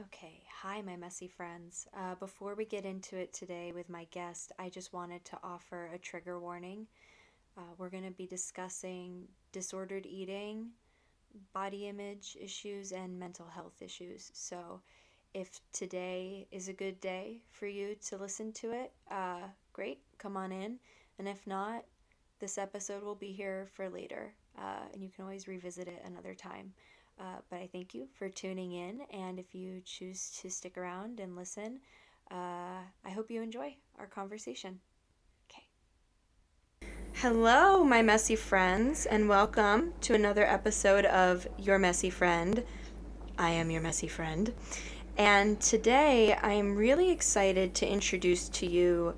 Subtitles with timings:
[0.00, 1.88] Okay, hi, my messy friends.
[1.92, 5.90] Uh, before we get into it today with my guest, I just wanted to offer
[5.92, 6.86] a trigger warning.
[7.56, 10.68] Uh, we're going to be discussing disordered eating,
[11.52, 14.30] body image issues, and mental health issues.
[14.34, 14.82] So,
[15.34, 20.36] if today is a good day for you to listen to it, uh, great, come
[20.36, 20.78] on in.
[21.18, 21.84] And if not,
[22.38, 26.34] this episode will be here for later, uh, and you can always revisit it another
[26.34, 26.72] time.
[27.20, 31.18] Uh, but I thank you for tuning in, and if you choose to stick around
[31.18, 31.80] and listen,
[32.30, 34.78] uh, I hope you enjoy our conversation.
[35.50, 35.62] Okay.
[37.14, 42.62] Hello, my messy friends, and welcome to another episode of Your Messy Friend.
[43.36, 44.54] I am your messy friend.
[45.16, 49.16] And today I am really excited to introduce to you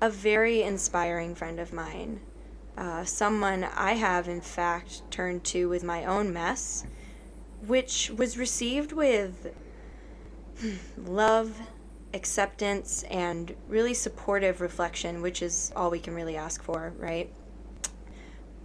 [0.00, 2.20] a very inspiring friend of mine.
[2.78, 6.86] Uh, someone I have, in fact, turned to with my own mess
[7.66, 9.54] which was received with
[10.96, 11.60] love,
[12.14, 17.30] acceptance, and really supportive reflection, which is all we can really ask for, right?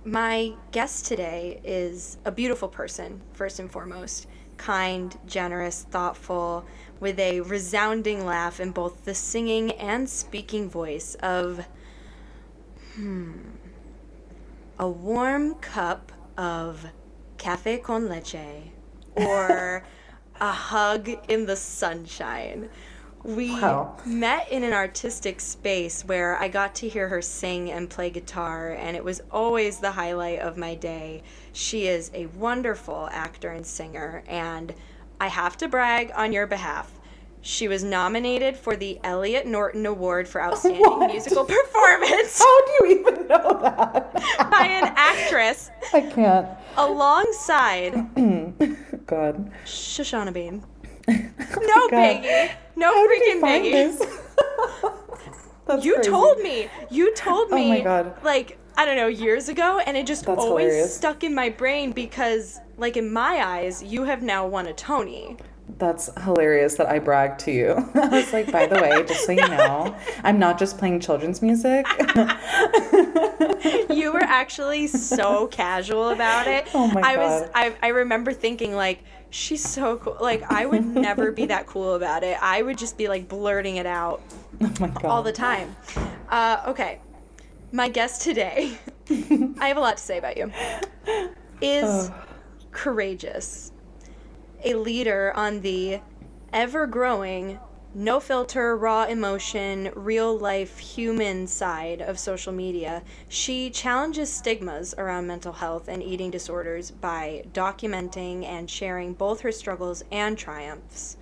[0.03, 4.27] My guest today is a beautiful person, first and foremost.
[4.57, 6.65] Kind, generous, thoughtful,
[6.99, 11.65] with a resounding laugh in both the singing and speaking voice of,
[12.95, 13.33] hmm,
[14.79, 16.87] a warm cup of
[17.37, 18.71] cafe con leche
[19.15, 19.83] or
[20.39, 22.69] a hug in the sunshine.
[23.23, 23.97] We wow.
[24.05, 28.73] met in an artistic space where I got to hear her sing and play guitar,
[28.73, 31.23] and it was always the highlight of my day.
[31.51, 34.75] She is a wonderful actor and singer, and
[35.19, 36.94] I have to brag on your behalf.
[37.45, 41.11] She was nominated for the Elliot Norton Award for Outstanding what?
[41.11, 42.39] Musical Performance.
[42.39, 44.13] How do you even know that?
[44.49, 45.69] by an actress.
[45.93, 46.47] I can't.
[46.75, 47.93] Alongside.
[49.05, 49.51] God.
[49.63, 50.63] Shoshana Bean.
[51.07, 52.51] no, Peggy.
[52.75, 53.67] No How freaking Peggy.
[55.83, 56.09] you crazy.
[56.09, 56.67] told me.
[56.89, 57.65] You told oh me.
[57.65, 58.23] Oh my God.
[58.23, 60.97] Like, I don't know, years ago, and it just That's always hilarious.
[60.97, 65.37] stuck in my brain because, like, in my eyes, you have now won a Tony.
[65.77, 67.73] That's hilarious that I bragged to you.
[67.95, 69.93] I was like, by the way, just so you know,
[70.23, 71.85] I'm not just playing children's music.
[73.89, 76.67] you were actually so casual about it.
[76.73, 77.19] Oh my I god.
[77.19, 80.17] was I, I remember thinking like she's so cool.
[80.21, 82.37] Like I would never be that cool about it.
[82.41, 84.21] I would just be like blurting it out
[84.61, 85.75] oh all the time.
[86.29, 87.01] Uh, okay.
[87.73, 88.77] My guest today,
[89.09, 90.49] I have a lot to say about you,
[91.59, 92.15] is oh.
[92.71, 93.73] courageous
[94.65, 96.01] a leader on the
[96.51, 97.59] ever growing,
[97.93, 103.03] no filter, raw emotion, real life human side of social media.
[103.29, 109.51] She challenges stigmas around mental health and eating disorders by documenting and sharing both her
[109.51, 111.17] struggles and triumphs.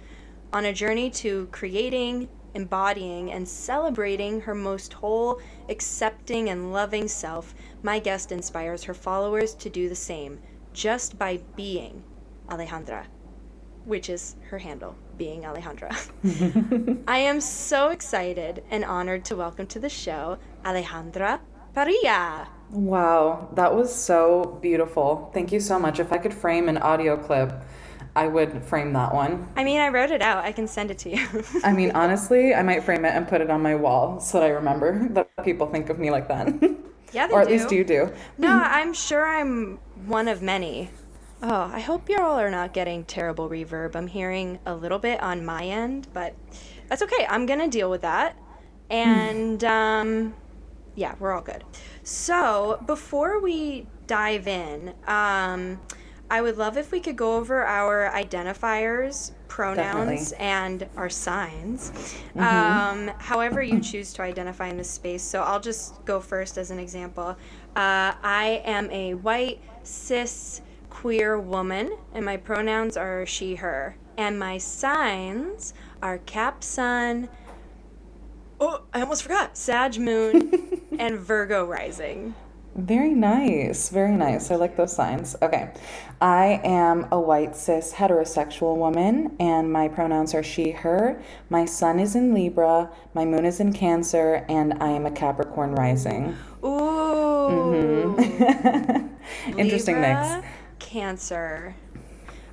[0.53, 7.53] On a journey to creating, embodying, and celebrating her most whole, accepting, and loving self,
[7.81, 10.39] my guest inspires her followers to do the same
[10.71, 12.03] just by being
[12.47, 13.05] Alejandra
[13.85, 15.91] which is her handle, being Alejandra.
[17.07, 21.39] I am so excited and honored to welcome to the show Alejandra
[21.75, 22.47] Parrilla.
[22.69, 25.29] Wow, that was so beautiful.
[25.33, 25.99] Thank you so much.
[25.99, 27.53] If I could frame an audio clip,
[28.15, 29.47] I would frame that one.
[29.55, 30.43] I mean, I wrote it out.
[30.43, 31.43] I can send it to you.
[31.63, 34.45] I mean, honestly, I might frame it and put it on my wall so that
[34.45, 36.47] I remember that people think of me like that.
[37.11, 37.53] Yeah, or at do.
[37.53, 38.11] least you do.
[38.37, 40.89] No, I'm sure I'm one of many.
[41.45, 43.97] Oh, I hope you all are not getting terrible reverb.
[43.97, 46.33] I'm hearing a little bit on my end, but
[46.87, 47.27] that's okay.
[47.29, 48.37] I'm going to deal with that.
[48.89, 50.35] And um,
[50.95, 51.65] yeah, we're all good.
[52.03, 55.81] So before we dive in, um,
[56.31, 60.37] I would love if we could go over our identifiers, pronouns, Definitely.
[60.37, 61.91] and our signs.
[62.35, 62.39] Mm-hmm.
[62.39, 65.21] Um, however, you choose to identify in this space.
[65.21, 67.35] So I'll just go first as an example.
[67.75, 70.61] Uh, I am a white, cis,
[71.03, 73.97] queer woman, and my pronouns are she, her.
[74.17, 77.27] And my signs are Cap Sun.
[78.57, 79.57] Oh, I almost forgot.
[79.57, 82.35] Sag Moon and Virgo Rising.
[82.75, 83.89] Very nice.
[83.89, 84.49] Very nice.
[84.49, 85.35] I like those signs.
[85.41, 85.71] Okay.
[86.21, 91.21] I am a white cis heterosexual woman, and my pronouns are she, her.
[91.49, 95.75] My sun is in Libra, my moon is in Cancer, and I am a Capricorn
[95.75, 96.37] rising.
[96.63, 98.15] Ooh.
[98.17, 99.59] Mm-hmm.
[99.59, 100.45] Interesting mix.
[100.83, 101.75] Cancer.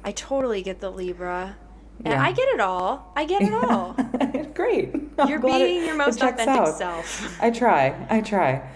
[0.03, 1.57] I totally get the Libra.
[2.05, 2.23] And yeah.
[2.23, 3.13] I get it all.
[3.15, 3.95] I get it all.
[4.55, 4.95] Great.
[5.29, 6.79] You're being your most authentic out.
[6.79, 7.43] self.
[7.43, 7.95] I try.
[8.09, 8.67] I try.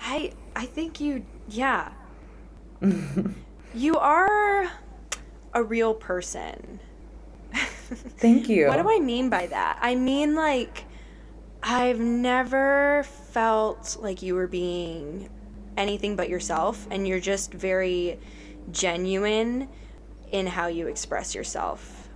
[0.00, 1.92] I I think you yeah.
[3.74, 4.70] you are
[5.52, 6.80] a real person.
[7.52, 8.68] Thank you.
[8.68, 9.78] What do I mean by that?
[9.82, 10.84] I mean, like,
[11.62, 15.28] I've never felt like you were being
[15.76, 18.18] anything but yourself, and you're just very
[18.70, 19.68] genuine
[20.32, 22.08] in how you express yourself.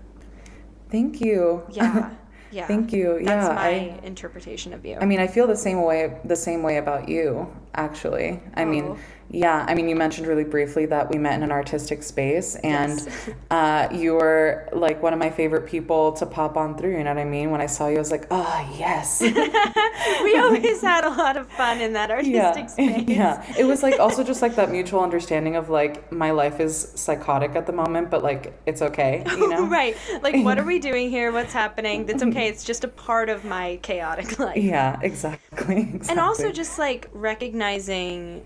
[0.90, 1.62] Thank you.
[1.70, 2.10] Yeah.
[2.52, 2.66] Yeah.
[2.66, 3.20] Thank you.
[3.22, 3.54] That's yeah.
[3.54, 4.96] my I, interpretation of you.
[5.00, 8.40] I mean, I feel the same way the same way about you, actually.
[8.54, 8.66] I Oh.
[8.66, 8.98] mean,
[9.32, 12.98] yeah, I mean, you mentioned really briefly that we met in an artistic space and
[12.98, 13.30] Yes.
[13.50, 17.14] uh, you were like one of my favorite people to pop on through, you know
[17.14, 17.50] what I mean?
[17.52, 19.20] When I saw you, I was like, "Oh, yes."
[20.22, 22.66] we always had a lot of fun in that artistic yeah.
[22.66, 23.04] space.
[23.08, 23.54] yeah.
[23.56, 27.54] It was like also just like that mutual understanding of like my life is psychotic
[27.54, 29.66] at the moment, but like it's okay, you know?
[29.66, 29.96] right.
[30.22, 31.30] Like, what are we doing here?
[31.30, 32.04] What's happening?
[32.06, 32.48] That's okay.
[32.48, 34.56] It's just a part of my chaotic life.
[34.56, 35.80] Yeah, exactly.
[35.82, 36.10] exactly.
[36.10, 38.44] And also just like recognizing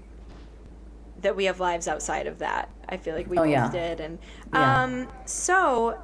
[1.25, 2.69] that we have lives outside of that.
[2.89, 3.71] I feel like we Oh, both yeah.
[3.71, 3.99] did.
[4.01, 4.19] And
[4.53, 4.83] Yeah.
[4.85, 5.99] um, so,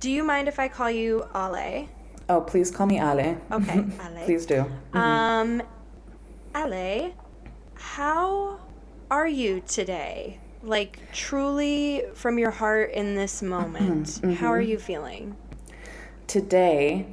[0.00, 1.88] do you mind if I call you Ale?
[2.28, 3.36] Oh, please call me Ale.
[3.52, 4.24] Okay, Ale.
[4.24, 4.64] please do.
[4.94, 5.62] Um,
[6.54, 7.12] Ale,
[7.74, 8.58] how
[9.10, 10.40] are you today?
[10.62, 15.36] Like, truly from your heart in this moment, Mm-hmm, how are you feeling?
[16.26, 17.06] Today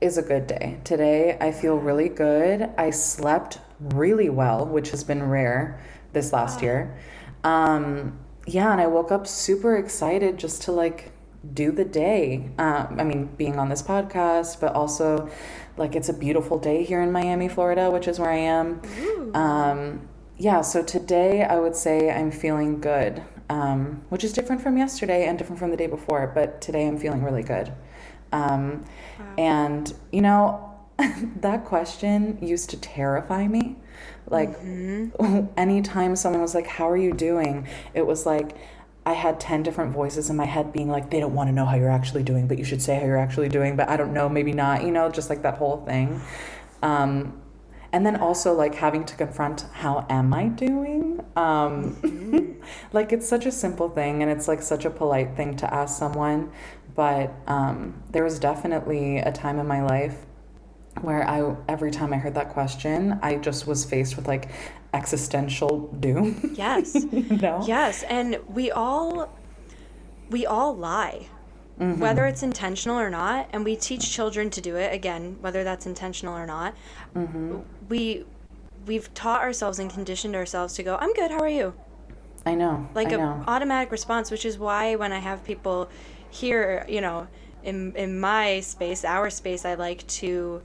[0.00, 0.78] is a good day.
[0.84, 2.70] Today I feel really good.
[2.78, 5.78] I slept really well, which has been rare
[6.12, 6.96] this last year.
[7.44, 11.12] Um, yeah, and I woke up super excited just to like
[11.54, 12.50] do the day.
[12.58, 15.28] Um, I mean, being on this podcast, but also
[15.76, 18.80] like it's a beautiful day here in Miami, Florida, which is where I am.
[19.34, 20.08] Um,
[20.38, 25.26] yeah, so today I would say I'm feeling good, um, which is different from yesterday
[25.26, 27.72] and different from the day before, but today I'm feeling really good.
[28.32, 28.84] Um,
[29.38, 30.75] And, you know,
[31.40, 33.76] that question used to terrify me.
[34.28, 34.56] Like,
[35.56, 37.68] anytime someone was like, How are you doing?
[37.94, 38.56] It was like,
[39.04, 41.66] I had 10 different voices in my head being like, They don't want to know
[41.66, 44.12] how you're actually doing, but you should say how you're actually doing, but I don't
[44.12, 46.20] know, maybe not, you know, just like that whole thing.
[46.82, 47.40] Um,
[47.92, 52.60] and then also like having to confront how am i doing um,
[52.92, 55.98] like it's such a simple thing and it's like such a polite thing to ask
[55.98, 56.50] someone
[56.94, 60.26] but um, there was definitely a time in my life
[61.02, 64.50] where i every time i heard that question i just was faced with like
[64.94, 66.94] existential doom Yes.
[67.12, 69.30] you know Yes, and we all
[70.30, 71.28] we all lie.
[71.78, 72.00] Mm-hmm.
[72.00, 75.84] Whether it's intentional or not, and we teach children to do it again, whether that's
[75.84, 76.74] intentional or not.
[77.14, 77.58] Mm-hmm.
[77.90, 78.24] We
[78.86, 81.30] we've taught ourselves and conditioned ourselves to go, "I'm good.
[81.30, 81.74] How are you?"
[82.46, 85.90] i know Like I an automatic response, which is why when I have people
[86.30, 87.26] here, you know,
[87.62, 90.62] in in my space, our space, I like to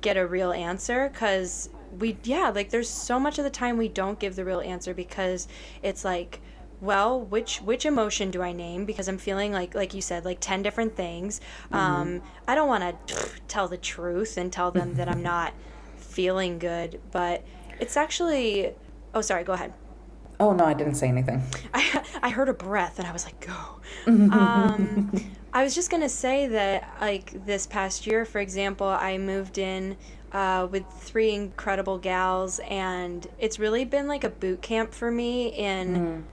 [0.00, 3.88] get a real answer because we yeah like there's so much of the time we
[3.88, 5.48] don't give the real answer because
[5.82, 6.40] it's like
[6.80, 8.84] well which which emotion do i name?
[8.84, 11.40] Because i'm feeling like like you said like 10 different things.
[11.72, 15.52] Um i don't want to tell the truth and tell them that i'm not
[15.96, 17.44] feeling good but
[17.80, 18.74] it's actually
[19.14, 19.72] oh sorry go ahead.
[20.38, 21.42] Oh no i didn't say anything.
[21.74, 23.54] I, I heard a breath and I was like, go.
[24.06, 25.12] um,
[25.52, 29.58] I was just going to say that, like, this past year, for example, I moved
[29.58, 29.96] in
[30.32, 35.48] uh, with three incredible gals, and it's really been like a boot camp for me
[35.48, 36.24] in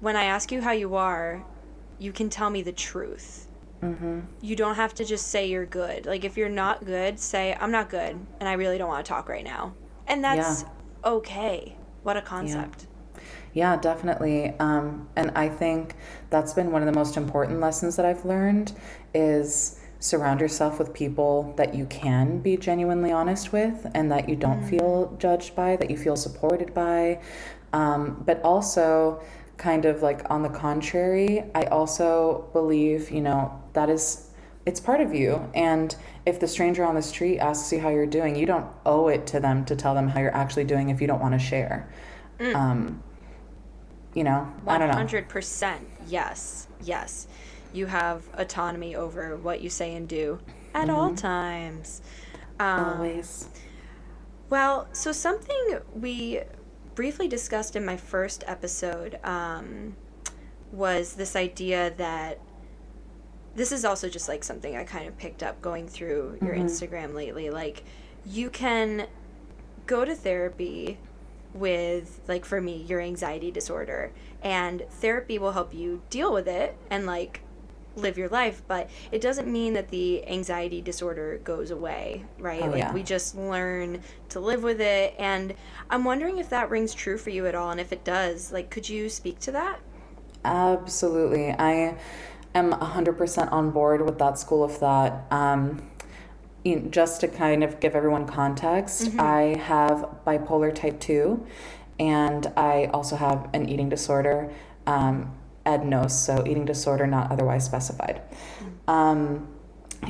[0.00, 1.44] when I ask you how you are,
[1.98, 3.46] you can tell me the truth.
[3.82, 4.20] mm-hmm.
[4.40, 6.06] You don't have to just say you're good.
[6.06, 9.08] Like, if you're not good, say, I'm not good, and I really don't want to
[9.08, 9.74] talk right now.
[10.08, 10.68] And that's Yeah.
[11.04, 11.76] okay.
[12.02, 12.82] What a concept.
[12.82, 12.91] Yeah,
[13.76, 14.54] definitely.
[14.58, 15.94] Um, and I think
[16.30, 18.72] that's been one of the most important lessons that I've learned
[19.14, 24.34] is surround yourself with people that you can be genuinely honest with and that you
[24.34, 27.20] don't feel judged by, that you feel supported by.
[27.72, 29.22] Um, but also,
[29.58, 34.28] kind of like on the contrary, I also believe, you know, that is
[34.64, 38.06] it's part of you and if the stranger on the street asks you how you're
[38.06, 41.00] doing you don't owe it to them to tell them how you're actually doing if
[41.00, 41.88] you don't want to share
[42.54, 43.02] um,
[44.14, 44.94] you know i don't know.
[44.94, 45.78] 100%
[46.08, 47.26] yes yes.
[47.74, 50.38] You have autonomy over what you say and do
[50.74, 51.14] at all Mm-hmm.
[51.16, 52.02] times.
[52.60, 53.48] Um, always.
[54.50, 56.40] well so something we
[56.94, 59.96] briefly discussed in my first episode um,
[60.70, 62.40] was this idea that
[63.54, 66.66] this is also just like something i kind of picked up going through your Mm-hmm.
[66.66, 67.48] instagram lately.
[67.50, 67.84] Like
[68.26, 69.06] you can
[69.86, 70.98] go to therapy
[71.54, 76.76] with like for me your anxiety disorder and therapy will help you deal with it
[76.90, 77.40] and like
[77.94, 82.68] live your life but it doesn't mean that the anxiety disorder goes away right Oh,
[82.68, 82.92] like yeah.
[82.94, 85.54] we just learn to live with it and
[85.90, 88.70] i'm wondering if that rings true for you at all and if it does like
[88.70, 89.78] could you speak to that
[90.44, 91.50] Absolutely.
[91.52, 91.96] I
[92.54, 95.24] am 100% on board with that school of thought.
[95.30, 95.82] Um,
[96.64, 99.20] you know, just to kind of give everyone context, Mm-hmm.
[99.20, 101.44] I have bipolar type 2
[101.98, 104.52] and I also have an eating disorder,
[104.86, 105.32] um,
[105.66, 108.22] EDNOS, so eating disorder not otherwise specified.
[108.88, 109.48] Um,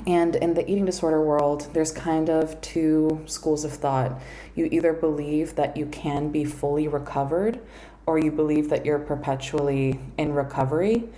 [0.06, 4.20] and in the eating disorder world, there's kind of two schools of thought.
[4.54, 7.60] You either believe that you can be fully recovered,
[8.06, 11.08] or you believe that you're perpetually in recovery.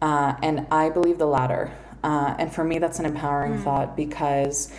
[0.00, 1.72] Uh, and I believe the latter.
[2.02, 4.72] Uh, and for me, that's an empowering thought because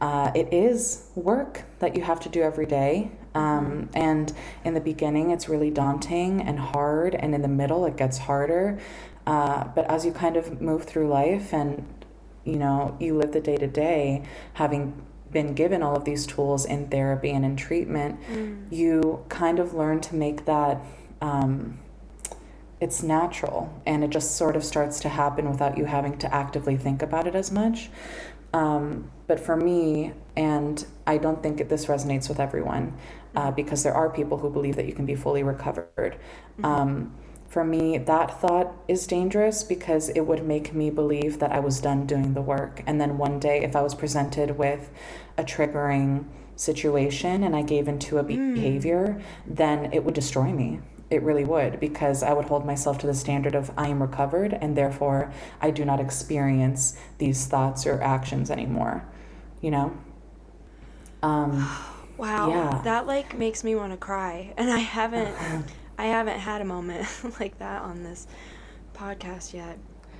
[0.00, 3.10] uh, it is work that you have to do every day.
[3.34, 4.32] Um, and
[4.64, 8.78] in the beginning, it's really daunting and hard, and in the middle, it gets harder.
[9.26, 11.86] Uh, but as you kind of move through life and
[12.44, 14.22] you know you live the day to day,
[14.54, 18.20] having been given all of these tools in therapy and in treatment,
[18.70, 20.80] you kind of learn to make that.
[21.20, 21.78] Um,
[22.84, 26.76] it's natural and it just sort of starts to happen without you having to actively
[26.76, 27.88] think about it as much.
[28.52, 32.94] Um, but for me, and I don't think this resonates with everyone
[33.34, 36.18] uh, because there are people who believe that you can be fully recovered.
[36.62, 37.14] Um,
[37.48, 41.80] for me, that thought is dangerous because it would make me believe that I was
[41.80, 42.82] done doing the work.
[42.86, 44.90] And then one day, if I was presented with
[45.38, 46.26] a triggering
[46.56, 50.80] situation and I gave into a behavior, then it would destroy me.
[51.10, 54.52] It really would because I would hold myself to the standard of I am recovered
[54.54, 59.04] and therefore I do not experience these thoughts or actions anymore.
[59.60, 59.96] You know?
[61.22, 61.68] Um,
[62.16, 62.48] Wow.
[62.48, 62.80] Yeah.
[62.84, 64.54] That like makes me want to cry.
[64.56, 65.34] And I haven't
[65.98, 67.06] I haven't had a moment
[67.40, 68.26] like that on this
[68.94, 69.78] podcast yet.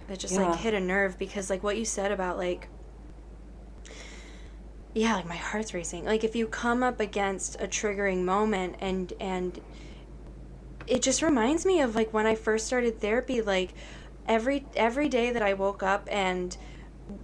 [0.09, 0.49] It just Yeah.
[0.49, 2.69] like hit a nerve because like what you said about like
[4.95, 6.05] yeah, like my heart's racing.
[6.05, 9.61] Like if you come up against a triggering moment and and
[10.87, 13.75] it just reminds me of like when I first started therapy like
[14.27, 16.57] every every day that I woke up and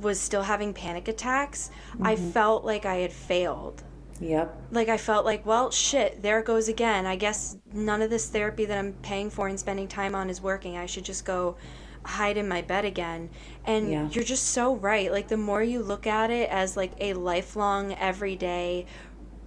[0.01, 1.71] was still having panic attacks,
[2.03, 2.31] I mm-hmm.
[2.31, 3.83] felt like I had failed
[4.21, 4.55] yep.
[4.71, 7.07] like I felt like, well, shit, there it goes again.
[7.07, 10.41] I guess none of this therapy that I'm paying for and spending time on is
[10.41, 10.77] working.
[10.77, 11.57] I should just go
[12.05, 13.31] hide in my bed again.
[13.65, 14.09] And Yeah.
[14.11, 15.11] you're just so right.
[15.11, 18.87] Like the more you look at it as like a lifelong everyday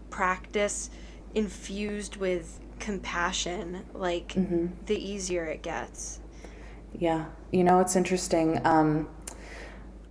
[0.09, 0.89] practice
[1.33, 4.67] infused with compassion, like Mm-hmm.
[4.87, 6.19] the easier it gets.
[7.05, 7.25] Yeah.
[7.51, 8.59] You know, it's interesting.
[8.65, 9.07] Um,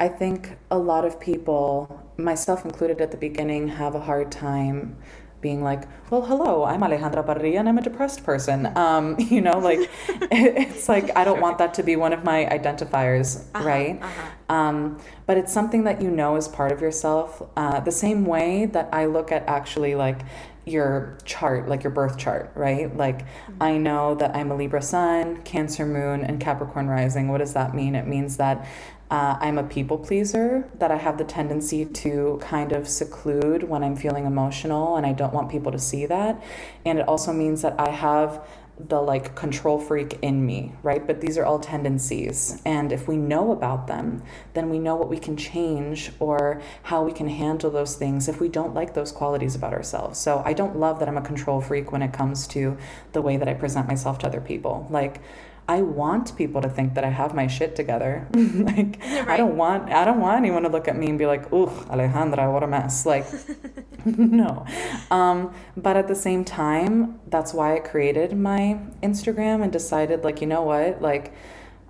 [0.00, 4.96] I think a lot of people, myself included at the beginning, have a hard time
[5.40, 8.58] being like, well, hello, I'm Alejandra Parrilla and I'm a depressed person.
[8.76, 9.80] Um, you know, like,
[10.30, 14.00] it's like, I don't want that to be one of my identifiers, right?
[14.48, 17.42] Um, but it's something that you know is part of yourself.
[17.56, 20.20] Uh, the same way that I look at actually like
[20.64, 22.97] your chart, like your birth chart, right?
[22.97, 23.26] Like
[23.61, 27.28] I know that I'm a Libra sun, Cancer moon, and Capricorn rising.
[27.28, 27.95] What does that mean?
[27.95, 28.66] It means that
[29.12, 33.85] uh, I'm a people pleaser, that I have the tendency to kind of seclude when
[33.85, 36.42] I'm feeling emotional and I don't want people to see that.
[36.87, 38.47] And it also means that I have
[38.78, 41.06] the like control freak in me, right?
[41.06, 42.60] But these are all tendencies.
[42.64, 44.22] And if we know about them,
[44.54, 48.40] then we know what we can change or how we can handle those things if
[48.40, 50.18] we don't like those qualities about ourselves.
[50.18, 52.76] So I don't love that I'm a control freak when it comes to
[53.12, 54.86] the way that I present myself to other people.
[54.90, 55.20] Like,
[55.69, 58.28] I want people to think that I have my shit together.
[58.35, 61.52] like I don't want I don't want anyone to look at me and be like,
[61.52, 63.26] "Ooh, Alejandra, what a mess." Like
[64.04, 64.66] no.
[65.11, 70.40] Um, but at the same time, that's why I created my Instagram and decided like,
[70.40, 71.00] you know what?
[71.00, 71.33] Like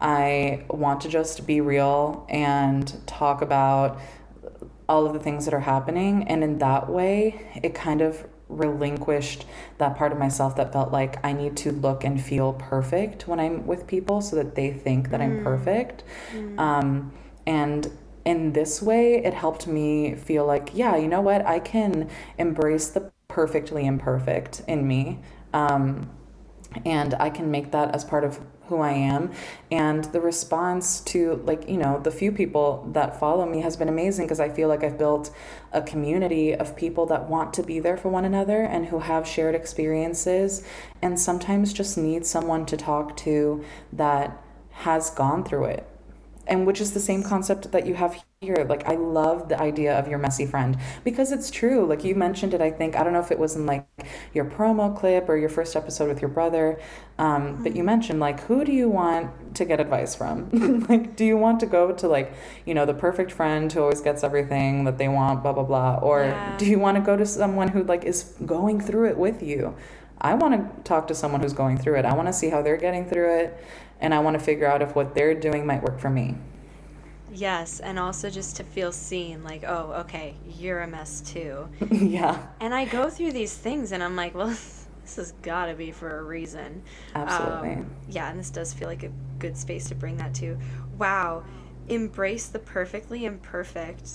[0.01, 4.01] I want to just be real and talk about
[4.89, 9.45] all of the things that are happening and in that way, it kind of relinquished
[9.79, 13.41] that part of myself that felt like I need to look and feel perfect when
[13.41, 16.05] I'm with people so that they think that I'm perfect.
[16.59, 17.13] Um,
[17.47, 17.91] and
[18.25, 21.45] in this way, it helped me feel like, yeah, you know what?
[21.45, 25.19] I can embrace the perfectly imperfect in me.
[25.53, 26.11] Um,
[26.85, 28.41] and I can make that as part of
[28.73, 29.31] who I am.
[29.71, 33.89] And the response to, like, you know, the few people that follow me has been
[33.89, 35.31] amazing because I feel like I've built
[35.73, 39.27] a community of people that want to be there for one another and who have
[39.27, 40.65] shared experiences
[41.03, 43.63] and sometimes just need someone to talk to
[43.93, 45.92] that has gone through it
[46.47, 48.67] and which is the same concept that you have here.
[48.69, 51.87] Like i love the idea of your messy friend because it's true.
[51.87, 52.97] Like you mentioned it i think.
[52.97, 53.87] I don't know if it was in like
[54.35, 56.81] your promo clip or your first episode with your brother
[57.19, 60.49] um, but you mentioned like who do you want to get advice from?
[60.89, 62.33] Like do you want to go to like
[62.67, 65.97] you know the perfect friend who always gets everything that they want blah blah blah
[66.03, 66.57] or Yeah.
[66.59, 69.75] do you want to go to someone who like is going through it with you?
[70.21, 72.05] I want to talk to someone who's going through it.
[72.05, 73.65] I want to see how they're getting through it,
[74.03, 76.35] and I want to figure out if what they're doing might work for me.
[77.33, 81.69] Yes, and also just to feel seen, like, oh, okay, you're a mess too.
[81.91, 82.47] yeah.
[82.61, 85.93] And I go through these things and I'm like, well, this has got to be
[85.93, 86.83] for a reason.
[87.15, 87.75] Absolutely.
[87.77, 90.59] Um, yeah, and this does feel like a good space to bring that to.
[90.99, 91.45] Wow.
[91.89, 94.11] Embrace the perfectly imperfect.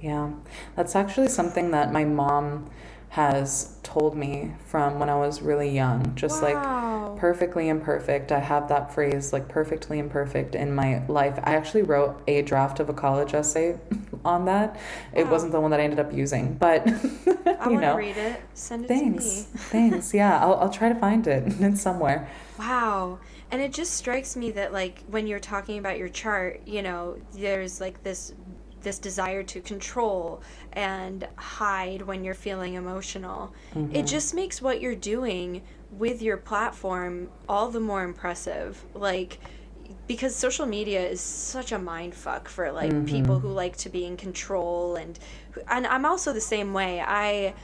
[0.00, 0.30] Yeah.
[0.76, 2.70] That's actually something that my mom
[3.14, 6.16] has told me from when I was really young.
[6.16, 7.12] Just Wow.
[7.12, 8.32] like perfectly imperfect.
[8.32, 11.38] I have that phrase, like perfectly imperfect, in my life.
[11.44, 13.78] I actually wrote a draft of a college essay
[14.24, 14.76] on that.
[15.12, 16.88] It wasn't the one that I ended up using, but
[17.60, 17.96] I you know.
[17.96, 18.40] read it.
[18.54, 19.24] Send it Thanks.
[19.24, 19.46] to me.
[19.70, 20.12] Thanks.
[20.12, 21.44] Yeah, I'll, I'll try to find it.
[21.60, 22.28] It's somewhere.
[22.58, 23.20] Wow.
[23.52, 27.16] And it just strikes me that like when you're talking about your chart, you know,
[27.32, 28.34] there's like this
[28.84, 33.52] this desire to control and hide when you're feeling emotional.
[33.72, 34.06] It mm-hmm.
[34.06, 38.84] just makes what you're doing with your platform all the more impressive.
[38.94, 39.38] Like
[40.06, 43.06] because social media is such a mind fuck for like mm-hmm.
[43.06, 45.18] people who like to be in control and
[45.68, 47.00] and I'm also the same way.
[47.00, 47.54] I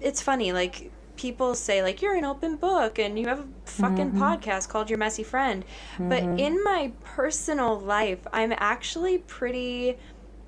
[0.00, 4.12] it's funny like people say like you're an open book and you have a fucking
[4.12, 4.22] mm-hmm.
[4.22, 5.66] podcast called your messy friend
[5.98, 9.98] but in my personal life i'm actually pretty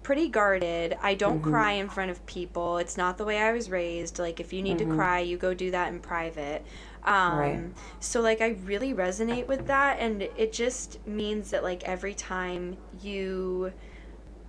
[0.02, 3.70] pretty guarded i don't cry in front of people it's not the way i was
[3.70, 6.64] raised like if you need to cry you go do that in private
[7.04, 7.60] um, Right.
[8.00, 12.76] so like i really resonate with that and it just means that like every time
[13.00, 13.72] you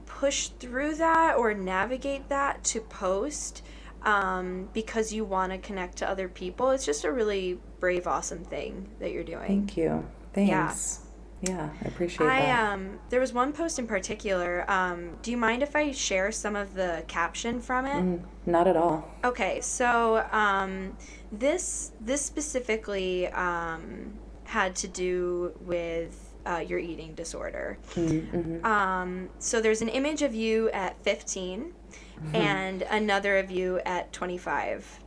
[0.06, 3.64] push through that or navigate that to post
[4.04, 6.70] um, because you want to connect to other people.
[6.72, 9.48] It's just a really brave, awesome thing that you're doing.
[9.48, 10.06] Thank you.
[10.34, 10.50] Thanks.
[10.50, 11.03] Yeah,
[11.50, 12.74] I appreciate I that.
[12.74, 14.70] um there was one post in particular.
[14.70, 18.04] Um, do you mind if I share some of the caption from it?
[18.04, 19.10] Mm, not at all.
[19.24, 20.98] Okay, so um,
[21.32, 24.14] this this specifically um,
[24.46, 27.78] had to do with uh, your eating disorder.
[27.96, 28.66] Mm-hmm.
[28.66, 31.74] Um, so there's an image of you at 15
[32.34, 35.00] and another of you at 25.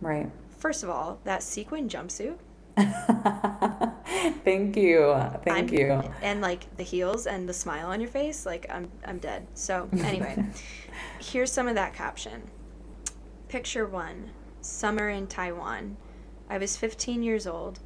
[0.00, 0.30] Right.
[0.58, 2.38] First of all, that sequin jumpsuit
[4.44, 5.14] Thank you.
[5.44, 6.02] Thank I'm- you.
[6.22, 9.46] and like the heels and the smile on your face, like I'm I'm dead.
[9.54, 10.44] So anyway,
[11.20, 12.50] here's some of that caption.
[13.48, 14.30] Picture 1.
[14.60, 15.96] Summer in Taiwan.
[16.50, 17.80] I was 15 years old.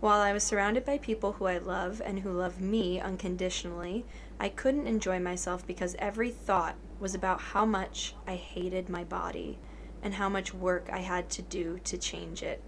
[0.00, 4.04] While I was surrounded by people who I love and who love me unconditionally,
[4.38, 9.58] I couldn't enjoy myself because every thought was about how much I hated my body
[10.02, 12.60] and how much work I had to do to change it.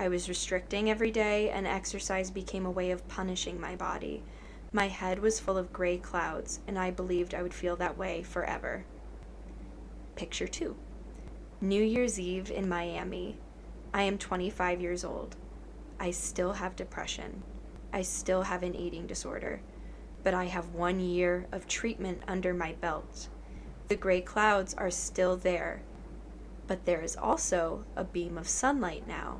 [0.00, 4.22] I was restricting every day, and exercise became a way of punishing my body.
[4.72, 8.22] My head was full of gray clouds, and I believed I would feel that way
[8.22, 8.84] forever.
[10.14, 10.76] Picture 2
[11.60, 13.38] New Year's Eve in Miami.
[13.92, 15.34] I am 25 years old.
[15.98, 17.42] I still have depression.
[17.92, 19.62] I still have an eating disorder.
[20.22, 23.28] But I have one year of treatment under my belt.
[23.88, 25.82] The gray clouds are still there,
[26.68, 29.38] but there is also a beam of sunlight now.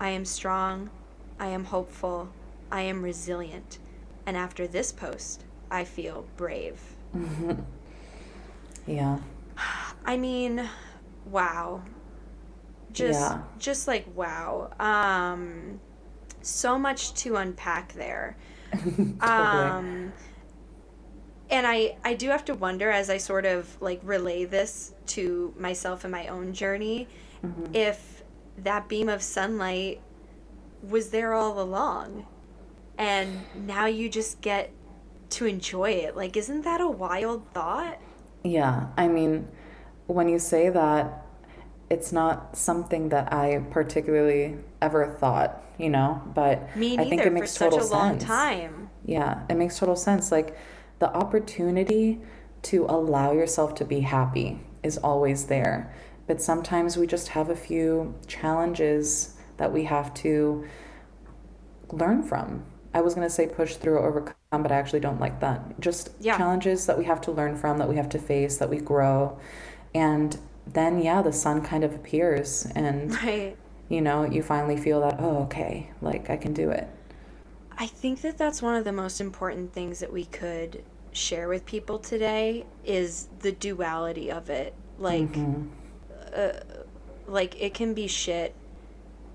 [0.00, 0.90] I am strong,
[1.38, 2.30] I am hopeful,
[2.72, 3.78] I am resilient,
[4.26, 6.80] and after this post, I feel brave.
[8.86, 9.18] Yeah.
[10.04, 10.68] I mean,
[11.26, 11.82] wow.
[12.92, 13.42] Just Yeah.
[13.58, 14.70] just like wow.
[14.80, 15.80] Um
[16.42, 18.36] so much to unpack there.
[19.20, 19.66] totally.
[19.66, 20.12] Um
[21.50, 25.54] and I I do have to wonder as I sort of like relay this to
[25.58, 27.06] myself and my own journey
[27.44, 27.74] Mhm.
[27.74, 28.19] if
[28.58, 30.00] that beam of sunlight
[30.82, 32.26] was there all along
[32.98, 34.70] and now you just get
[35.30, 36.16] to enjoy it.
[36.16, 37.98] Like isn't that a wild thought?
[38.44, 39.48] Yeah, I mean,
[40.06, 41.26] when you say that,
[41.88, 47.24] it's not something that I particularly ever thought, you know, but Me I think it
[47.24, 48.24] for makes such total a long sense.
[48.24, 48.90] time.
[49.04, 50.30] Yeah, it makes total sense.
[50.30, 50.56] Like
[51.00, 52.20] the opportunity
[52.62, 55.92] to allow yourself to be happy is always there.
[56.30, 60.64] But sometimes we just have a few challenges that we have to
[61.90, 62.62] learn from.
[62.94, 65.80] I was going to say push through or overcome, but I actually don't like that.
[65.80, 66.36] Just Yeah.
[66.36, 69.40] challenges that we have to learn from, that we have to face, that we grow.
[69.92, 70.38] And
[70.68, 73.56] then, yeah, the sun kind of appears and, Right.
[73.88, 76.86] you know, you finally feel that, oh, okay, like I can do it.
[77.76, 81.66] I think that that's one of the most important things that we could share with
[81.66, 84.74] people today is the duality of it.
[84.96, 85.66] Like Mhm.
[86.34, 86.52] Uh,
[87.26, 88.54] like it can be shit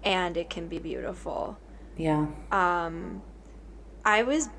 [0.03, 1.57] and it can be beautiful.
[1.97, 2.27] Yeah.
[2.51, 3.21] Um
[4.03, 4.49] I was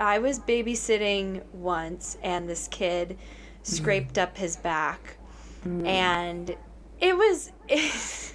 [0.00, 3.16] I was babysitting once and this kid
[3.62, 5.16] scraped up his back
[5.64, 5.86] Mm.
[5.86, 6.56] and
[7.00, 7.50] it was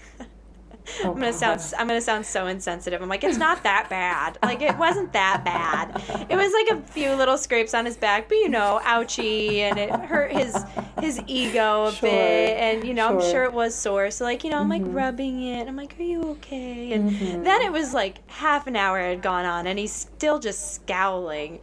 [1.04, 3.02] Oh, I'm gonna sound I'm gonna sound so insensitive.
[3.02, 4.38] I'm like, it's not that bad.
[4.44, 5.96] Like it wasn't that bad.
[6.30, 9.78] It was like a few little scrapes on his back, but you know, ouchie, and
[9.78, 10.56] it hurt his
[11.00, 12.10] his ego a Sure.
[12.10, 13.32] bit, and you know, I'm Sure.
[13.32, 14.12] sure it was sore.
[14.12, 14.94] So like, you know, I'm like mm-hmm.
[14.94, 15.68] rubbing it.
[15.68, 16.94] I'm like, are you okay?
[16.94, 17.44] And mm-hmm.
[17.44, 21.60] then it was like half an hour had gone on, and he's still just scowling.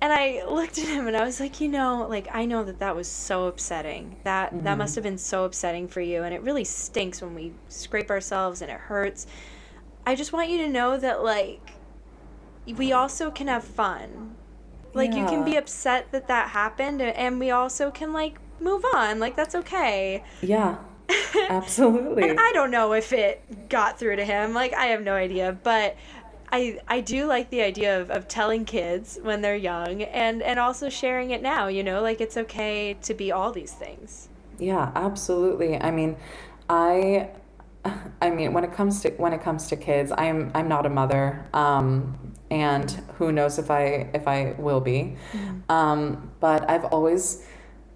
[0.00, 2.78] And I looked at him and I was like, you know, like I know that
[2.78, 4.16] that was so upsetting.
[4.24, 4.78] That that mm-hmm.
[4.78, 8.62] must have been so upsetting for you and it really stinks when we scrape ourselves
[8.62, 9.26] and it hurts.
[10.06, 11.72] I just want you to know that like
[12.66, 14.34] we also can have fun.
[14.94, 19.20] Like you can be upset that that happened and we also can like move on.
[19.20, 20.24] Like that's okay.
[20.40, 20.78] Yeah,
[21.48, 22.28] absolutely.
[22.28, 24.54] And I don't know if it got through to him.
[24.54, 25.96] Like I have no idea, but
[26.50, 30.58] I I do like the idea of, of telling kids when they're young and and
[30.58, 34.28] also sharing it now, you know, like it's okay to be all these things.
[34.58, 35.76] Yeah, absolutely.
[35.76, 36.16] I mean,
[36.68, 37.30] I
[38.22, 40.90] I mean, when it comes to when it comes to kids, I'm I'm not a
[40.90, 41.46] mother.
[41.52, 45.16] Um and who knows if I if I will be.
[45.68, 47.46] Um but I've always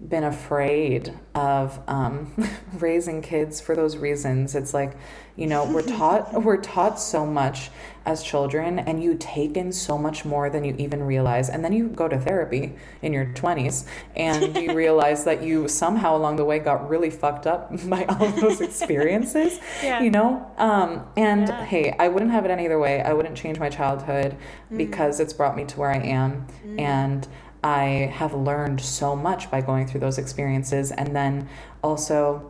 [0.09, 2.33] been afraid of um,
[2.73, 4.55] raising kids for those reasons.
[4.55, 4.97] It's like,
[5.35, 7.69] you know, we're taught we're taught so much
[8.05, 11.49] as children, and you take in so much more than you even realize.
[11.49, 13.85] And then you go to therapy in your twenties,
[14.15, 18.27] and you realize that you somehow along the way got really fucked up by all
[18.27, 19.59] of those experiences.
[19.81, 20.01] Yeah.
[20.01, 21.65] You know, um, and Yeah.
[21.65, 23.01] hey, I wouldn't have it any other way.
[23.01, 24.35] I wouldn't change my childhood
[24.75, 27.27] because it's brought me to where I am, and
[27.63, 31.47] I have learned so much by going through those experiences, and then
[31.81, 32.49] also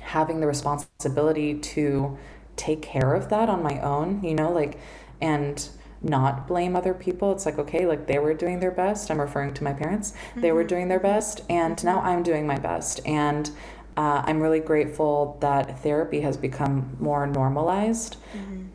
[0.00, 2.16] having the responsibility to
[2.56, 4.78] take care of that on my own, you know, like,
[5.20, 5.68] and
[6.02, 7.32] not blame other people.
[7.32, 9.10] It's like, okay, like they were doing their best.
[9.10, 10.12] I'm referring to my parents.
[10.36, 13.00] They were doing their best, and now I'm doing my best.
[13.06, 13.50] And
[13.96, 18.16] uh, I'm really grateful that therapy has become more normalized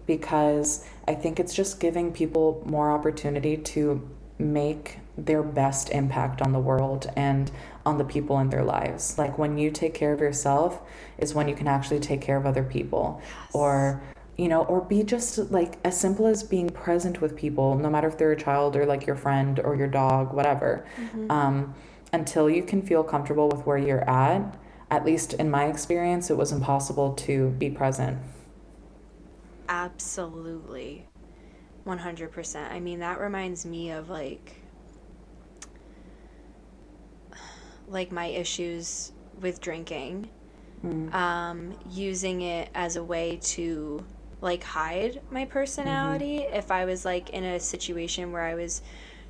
[0.07, 4.09] because I think it's just giving people more opportunity to
[4.41, 7.51] make their best impact on the world and
[7.85, 9.17] on the people in their lives.
[9.17, 10.81] Like when you take care of yourself
[11.17, 13.21] is when you can actually take care of other people
[13.53, 14.01] or
[14.37, 18.07] you know or be just like as simple as being present with people no matter
[18.07, 20.85] if they're a child or like your friend or your dog whatever
[21.29, 21.75] um,
[22.13, 24.57] until you can feel comfortable with where you're at
[24.89, 28.17] at least in my experience it was impossible to be present
[29.71, 31.07] Absolutely.
[31.85, 32.71] 100%.
[32.71, 34.57] I mean, that reminds me of like
[37.87, 40.29] like my issues with drinking.
[41.13, 44.03] Um using it as a way to
[44.41, 48.81] like hide my personality if I was like in a situation where I was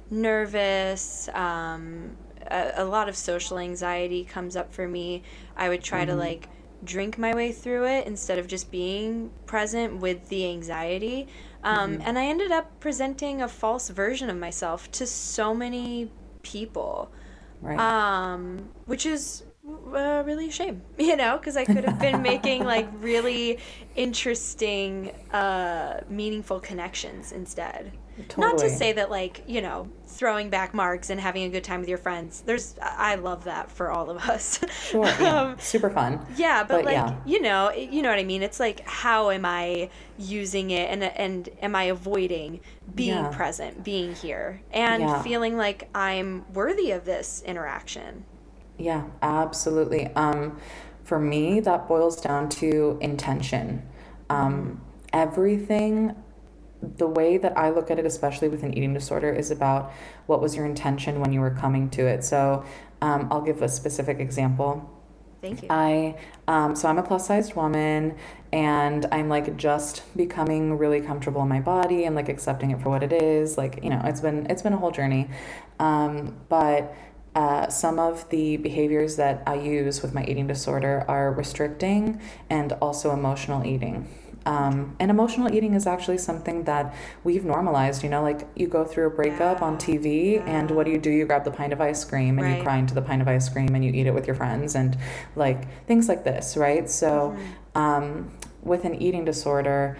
[0.09, 2.15] nervous, um
[2.49, 5.23] a, a lot of social anxiety comes up for me.
[5.55, 6.47] I would try to like
[6.83, 11.27] drink my way through it instead of just being present with the anxiety.
[11.63, 16.11] Um, And I ended up presenting a false version of myself to so many
[16.43, 17.11] people,
[17.61, 17.79] right.
[17.79, 22.63] Um, which is uh, really a shame, you know, because I could have been making
[22.63, 23.59] like really
[23.95, 27.91] interesting, uh, meaningful connections instead.
[28.37, 31.79] Not to say that, like, you know, throwing back marks and having a good time
[31.79, 32.41] with your friends.
[32.45, 34.59] There's, I love that for all of us.
[34.71, 35.41] sure yeah.
[35.41, 37.15] Um, super fun yeah, but, But like yeah.
[37.25, 38.43] you know, you know what I mean.
[38.43, 42.59] It's like how am I using it, and and am I avoiding
[42.93, 43.29] being Yeah.
[43.29, 48.25] present, being here, and feeling like I'm worthy of this interaction?
[48.77, 50.07] Yeah, absolutely.
[50.15, 50.57] Um,
[51.03, 53.83] for me, that boils down to intention.
[54.29, 54.81] Um,
[55.13, 56.15] everything,
[56.97, 59.91] the way that I look at it, especially with an eating disorder, is about
[60.25, 62.23] what was your intention when you were coming to it.
[62.23, 62.65] So
[63.01, 64.89] um, I'll give a specific example.
[65.41, 65.67] Thank you.
[65.71, 66.17] I
[66.47, 68.15] um, so I'm a plus sized woman
[68.53, 72.89] and I'm like just becoming really comfortable in my body and like accepting it for
[72.89, 73.57] what it is.
[73.57, 75.29] Like, you know, it's been it's been a whole journey.
[75.79, 76.95] Um, but
[77.33, 82.73] uh, some of the behaviors that I use with my eating disorder are restricting and
[82.73, 84.07] also emotional eating.
[84.45, 88.03] Um, and emotional eating is actually something that we've normalized.
[88.03, 89.79] You know, like you go through a breakup on Yeah.
[89.79, 91.11] TV, and what do you do?
[91.11, 92.57] You grab the pint of ice cream and Right.
[92.57, 94.75] you cry into the pint of ice cream and you eat it with your friends
[94.75, 94.97] and
[95.35, 96.89] like things like this, right?
[96.89, 97.35] So,
[97.75, 98.31] um,
[98.63, 99.97] with an eating disorder,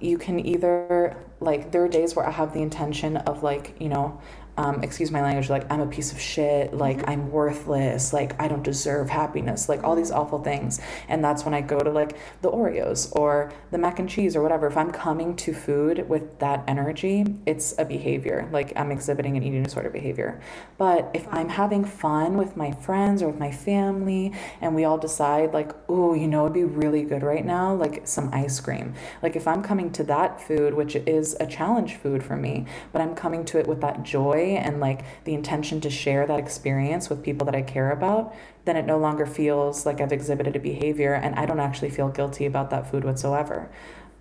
[0.00, 3.88] you can either like there are days where I have the intention of like you
[3.88, 4.18] know
[4.56, 7.10] um, excuse my language, like I'm a piece of shit, like mm-hmm.
[7.10, 10.80] I'm worthless, like I don't deserve happiness, like all these awful things.
[11.08, 14.42] And that's when I go to like the Oreos or the mac and cheese or
[14.42, 14.66] whatever.
[14.66, 19.42] If I'm coming to food with that energy, it's a behavior, like I'm exhibiting an
[19.42, 20.40] eating disorder behavior.
[20.78, 24.98] But if I'm having fun with my friends or with my family and we all
[24.98, 28.94] decide, like, oh, you know, it'd be really good right now, like some ice cream.
[29.22, 33.02] Like if I'm coming to that food, which is a challenge food for me, but
[33.02, 37.08] I'm coming to it with that joy and like the intention to share that experience
[37.08, 40.60] with people that I care about, then it no longer feels like I've exhibited a
[40.60, 43.70] behavior and I don't actually feel guilty about that food whatsoever.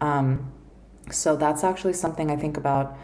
[0.01, 0.51] Um,
[1.11, 2.97] so that's actually something I think about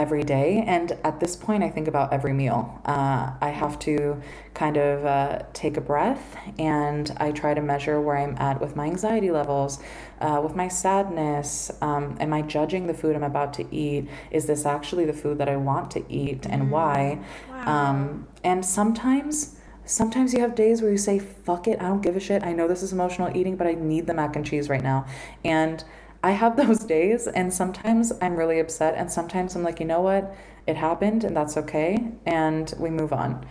[0.00, 0.64] every day.
[0.66, 2.80] And at this point, I think about every meal.
[2.86, 4.22] Uh, I have to
[4.54, 8.76] kind of uh, take a breath and I try to measure where I'm at with
[8.76, 9.78] my anxiety levels,
[10.22, 11.70] uh, with my sadness.
[11.82, 14.08] Um, am I judging the food I'm about to eat?
[14.30, 16.70] Is this actually the food that I want to eat and mm.
[16.70, 17.20] why?
[17.50, 17.90] Wow.
[17.90, 19.56] Um, and sometimes.
[19.86, 22.44] Sometimes you have days where you say, fuck it, I don't give a shit.
[22.44, 25.04] I know this is emotional eating, but I need the mac and cheese right now.
[25.44, 25.82] And
[26.22, 30.00] I have those days, and sometimes I'm really upset, and sometimes I'm like, you know
[30.00, 30.34] what,
[30.66, 33.46] it happened, and that's okay, and we move on.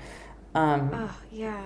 [0.55, 1.63] Um, oh yeah.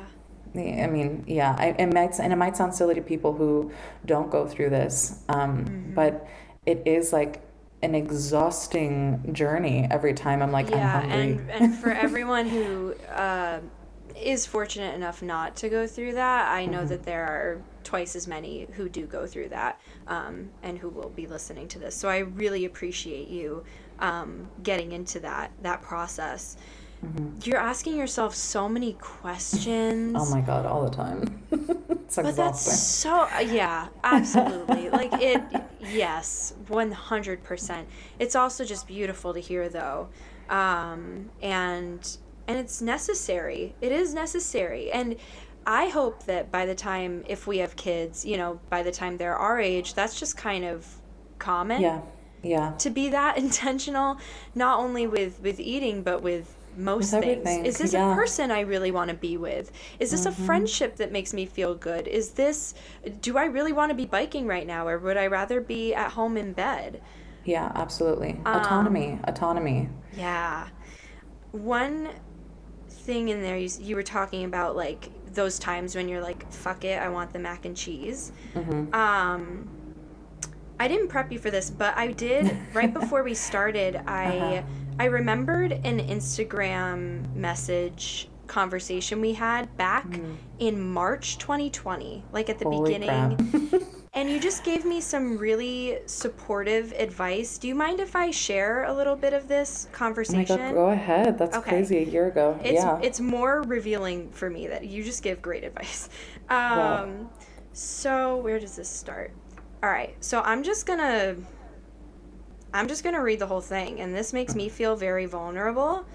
[0.56, 3.72] I mean, yeah, I, it might and it might sound silly to people who
[4.06, 5.94] don't go through this, um, mm-hmm.
[5.96, 6.28] but
[6.68, 7.42] it is like
[7.82, 11.32] an exhausting journey every time I'm like, yeah, I'm hungry.
[11.50, 13.60] and and for everyone who uh,
[14.16, 16.88] is fortunate enough not to go through that, I know mm-hmm.
[16.88, 21.10] that there are twice as many who do go through that um, and who will
[21.10, 21.96] be listening to this.
[21.96, 23.64] So I really appreciate you
[24.00, 26.58] um, getting into that that process.
[27.06, 27.40] Mm-hmm.
[27.44, 30.16] You're asking yourself so many questions.
[30.18, 31.44] Oh my god, all the time.
[31.50, 34.90] but that's so uh, yeah, absolutely.
[34.90, 35.42] like it,
[35.82, 37.88] yes, one hundred percent.
[38.20, 40.08] It's also just beautiful to hear though,
[40.50, 43.76] um, and and it's necessary.
[43.82, 45.18] It is necessary, and
[45.66, 49.18] I hope that by the time, if we have kids, you know, by the time
[49.18, 50.88] they're our age, that's just kind of
[51.40, 51.82] common.
[51.82, 52.02] Yeah.
[52.42, 52.74] Yeah.
[52.80, 54.18] To be that intentional,
[54.56, 57.68] not only with with eating, but with most with things.
[57.68, 58.12] Is this yeah.
[58.12, 59.72] a person I really want to be with?
[60.00, 60.42] Is this mm-hmm.
[60.42, 62.08] a friendship that makes me feel good?
[62.08, 62.74] Is this
[63.22, 66.12] do I really want to be biking right now or would I rather be at
[66.12, 67.02] home in bed?
[67.46, 68.40] Yeah, absolutely.
[68.46, 69.90] Um, autonomy, autonomy.
[70.16, 70.68] Yeah.
[71.52, 72.10] One
[72.90, 76.86] thing in there you, you were talking about like those times when you're like, fuck
[76.86, 78.32] it, I want the mac and cheese.
[78.56, 78.94] Mm-hmm.
[78.94, 79.70] Um,
[80.80, 84.02] I didn't prep you for this, but I did right before we started.
[84.08, 84.62] I uh-huh.
[85.00, 90.36] I remembered an Instagram message conversation we had back mm.
[90.60, 93.82] in March 2020, like at the Holy beginning.
[94.16, 97.58] and you just gave me some really supportive advice.
[97.58, 100.60] Do you mind if I share a little bit of this conversation?
[100.62, 101.38] Oh God, go ahead.
[101.40, 101.70] That's okay.
[101.72, 101.98] crazy.
[101.98, 102.60] A year ago.
[102.64, 103.00] It's, yeah.
[103.02, 106.10] It's more revealing for me that you just give great advice.
[106.50, 107.30] Um, wow.
[107.72, 109.32] So where does this start?
[109.82, 110.14] All right.
[110.20, 111.38] So I'm just gonna.
[112.74, 116.06] I'm just gonna read the whole thing, and this makes me feel very vulnerable.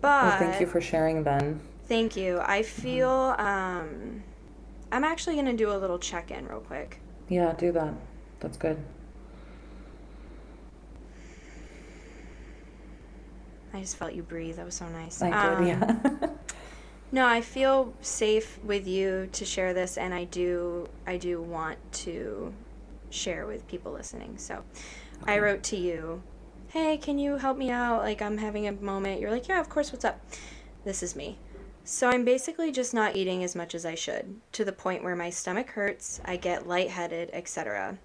[0.00, 1.60] But well, thank you for sharing, Ben.
[1.86, 2.40] Thank you.
[2.40, 3.10] I feel.
[3.10, 4.22] Um,
[4.90, 6.98] I'm actually gonna do a little check-in real quick.
[7.28, 7.94] Yeah, do that.
[8.40, 8.82] That's good.
[13.74, 14.56] I just felt you breathe.
[14.56, 15.22] That was so nice.
[15.22, 16.28] I um, did, yeah.
[17.12, 20.88] no, I feel safe with you to share this, and I do.
[21.06, 22.52] I do want to
[23.10, 24.36] share with people listening.
[24.36, 24.62] So,
[25.22, 25.34] okay.
[25.34, 26.22] I wrote to you,
[26.68, 28.02] "Hey, can you help me out?
[28.02, 29.90] Like, I'm having a moment." You're like, "Yeah, of course.
[29.90, 30.20] What's up?"
[30.84, 31.38] This is me.
[31.84, 35.16] So I'm basically just not eating as much as I should, to the point where
[35.16, 37.98] my stomach hurts, I get lightheaded, etc.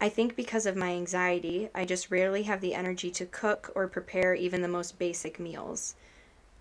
[0.00, 3.88] I think because of my anxiety, I just rarely have the energy to cook or
[3.88, 5.94] prepare even the most basic meals.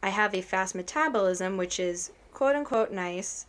[0.01, 3.47] I have a fast metabolism, which is quote unquote nice,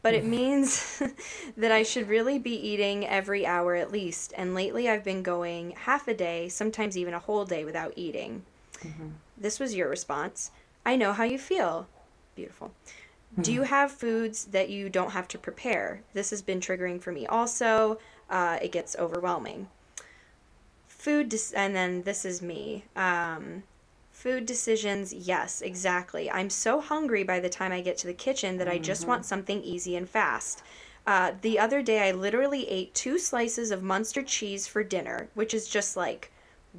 [0.00, 1.02] but it means
[1.56, 4.32] that I should really be eating every hour at least.
[4.36, 8.44] And lately I've been going half a day, sometimes even a whole day without eating.
[8.82, 9.08] Mm-hmm.
[9.36, 10.52] This was your response.
[10.88, 11.86] I know how you feel.
[12.34, 12.72] Beautiful.
[13.42, 16.00] Do you have foods that you don't have to prepare?
[16.14, 17.98] This has been triggering for me also.
[18.30, 19.68] Uh, it gets overwhelming.
[20.86, 22.86] Food, de- and then this is me.
[22.96, 23.64] Um,
[24.12, 26.30] food decisions, yes, exactly.
[26.30, 29.20] I'm so hungry by the time I get to the kitchen that I just want
[29.20, 29.28] mm-hmm.
[29.28, 30.62] something easy and fast.
[31.06, 35.52] Uh, the other day, I literally ate two slices of Munster cheese for dinner, which
[35.52, 36.32] is just like,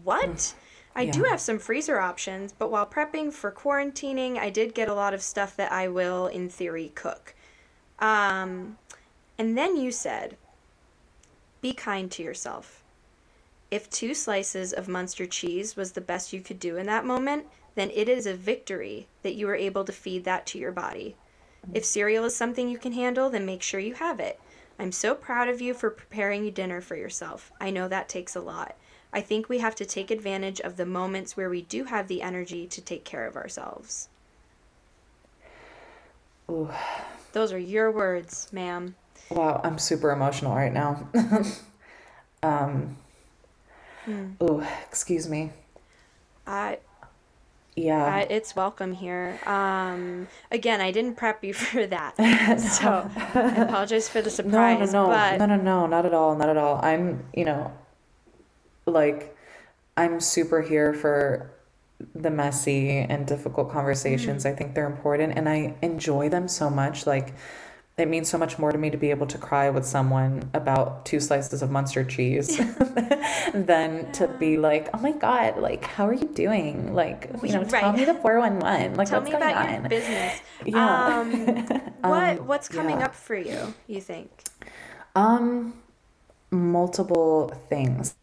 [0.04, 0.56] what?
[0.96, 1.12] I yeah.
[1.12, 5.14] do have some freezer options, but while prepping for quarantining, I did get a lot
[5.14, 7.36] of stuff that I will, in theory, cook.
[8.00, 8.78] Um,
[9.38, 10.38] and then you said,
[11.62, 12.84] be kind to yourself.
[13.72, 17.46] If two slices of Munster cheese was the best you could do in that moment,
[17.76, 21.16] then it is a victory that you were able to feed that to your body.
[21.74, 24.40] If cereal is something you can handle, then make sure you have it.
[24.80, 27.52] I'm so proud of you for preparing a dinner for yourself.
[27.60, 28.76] I know that takes a lot.
[29.12, 32.22] I think we have to take advantage of the moments where we do have the
[32.22, 34.10] energy to take care of ourselves.
[36.50, 36.70] Ooh.
[37.34, 38.96] Those are your words, ma'am.
[39.30, 41.08] Wow, I'm super emotional right now.
[42.44, 42.98] um,
[44.06, 44.32] Hmm.
[44.42, 45.52] Oh, excuse me.
[46.48, 46.80] I
[47.76, 48.24] Yeah.
[48.24, 49.40] Uh, it's welcome here.
[49.46, 52.16] Um, again, I didn't prep you for that,
[52.60, 54.94] so I apologize for the no, surprise.
[54.94, 56.80] no, no, but no, no, no, not at all, not at all.
[56.84, 57.72] I'm, you know,
[58.90, 59.36] like,
[59.98, 61.52] I'm super here for
[62.16, 64.46] the messy and difficult conversations.
[64.46, 67.06] I think they're important and I enjoy them so much.
[67.08, 67.34] Like,
[67.98, 71.06] it means so much more to me to be able to cry with someone about
[71.06, 72.58] two slices of Munster cheese
[73.54, 76.94] than to be like, oh my God, like, how are you doing?
[76.94, 78.96] Like, you know, tell me the 411.
[78.96, 79.70] Like, tell what's me going about on?
[79.70, 80.42] your business.
[80.66, 81.20] Yeah.
[81.22, 81.66] Um,
[82.02, 83.06] what Um, what's coming yeah.
[83.06, 83.74] up for you?
[83.88, 84.50] You think?
[85.16, 85.74] Um,
[86.52, 88.16] multiple things.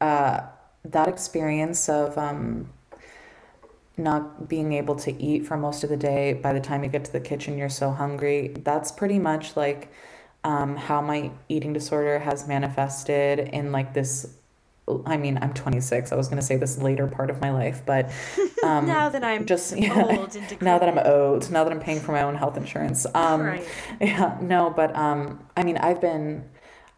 [0.00, 0.40] Uh,
[0.84, 2.68] that experience of um,
[3.96, 6.32] not being able to eat for most of the day.
[6.34, 8.48] By the time you get to the kitchen, you're so hungry.
[8.62, 9.90] That's pretty much like
[10.44, 14.34] um, how my eating disorder has manifested in like this.
[15.04, 16.12] I mean, I'm 26.
[16.12, 18.10] I was gonna say this later part of my life, but
[18.62, 21.80] um, now that I'm just yeah, old and now that I'm old, now that I'm
[21.80, 23.06] paying for my own health insurance.
[23.14, 23.68] Um, Right.
[24.00, 26.44] yeah, no, but um, I mean, I've been,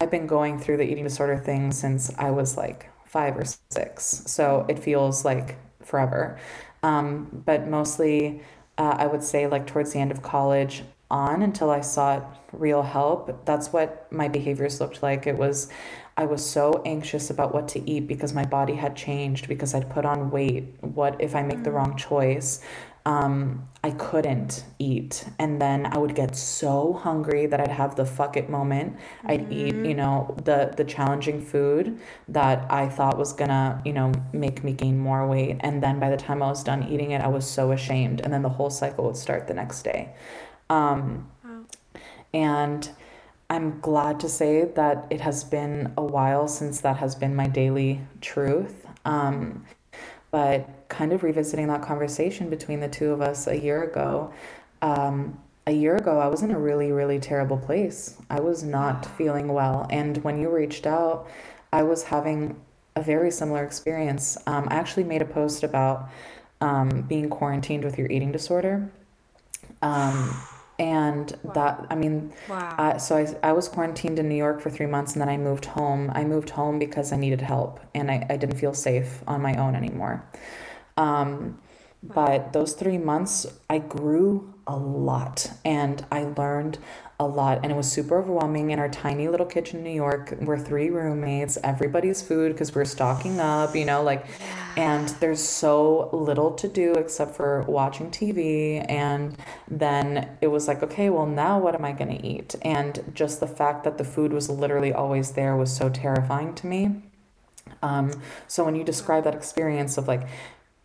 [0.00, 4.04] I've been going through the eating disorder thing since I was like five or six,
[4.26, 6.38] so it feels like forever.
[6.84, 8.40] Um, but mostly,
[8.76, 12.82] uh, I would say like towards the end of college on until I sought real
[12.82, 13.44] help.
[13.44, 15.26] That's what my behaviors looked like.
[15.26, 15.68] It was,
[16.16, 19.90] I was so anxious about what to eat because my body had changed because I'd
[19.90, 20.76] put on weight.
[20.80, 22.60] What if I make the wrong choice?
[23.08, 25.24] Um, I couldn't eat.
[25.38, 28.96] And then I would get so hungry that I'd have the fuck it moment.
[29.24, 34.12] I'd eat, you know, the the challenging food that I thought was gonna, you know,
[34.34, 35.56] make me gain more weight.
[35.60, 38.20] And then by the time I was done eating it, I was so ashamed.
[38.20, 40.10] And then the whole cycle would start the next day.
[40.68, 41.60] Um, Wow.
[42.34, 42.90] and
[43.48, 47.48] I'm glad to say that it has been a while since that has been my
[47.48, 48.86] daily truth.
[49.06, 49.64] Um,
[50.30, 54.32] but kind of revisiting that conversation between the two of us a year ago,
[54.82, 58.16] um, a year ago, I was in a really, really terrible place.
[58.30, 59.86] I was not feeling well.
[59.90, 61.28] And when you reached out,
[61.72, 62.58] I was having
[62.96, 64.38] a very similar experience.
[64.46, 66.08] Um, I actually made a post about
[66.60, 68.90] um, being quarantined with your eating disorder.
[69.82, 70.34] Um,
[70.78, 72.74] and that, I mean, Wow.
[72.78, 75.36] uh, so I, I was quarantined in New York for three months and then I
[75.36, 76.10] moved home.
[76.14, 79.54] I moved home because I needed help and I, I didn't feel safe on my
[79.56, 80.24] own anymore.
[80.96, 81.58] Um,
[82.02, 86.78] but those three months, I grew a lot and I learned
[87.20, 87.60] a lot.
[87.62, 90.36] And it was super overwhelming in our tiny little kitchen in New York.
[90.40, 94.26] We're three roommates, everybody's food because we're stocking up, you know, like,
[94.76, 98.84] and there's so little to do except for watching TV.
[98.88, 102.54] And then it was like, okay, well, now what am I going to eat?
[102.62, 106.66] And just the fact that the food was literally always there was so terrifying to
[106.68, 107.02] me.
[107.82, 108.12] Um,
[108.46, 110.26] so when you describe that experience of like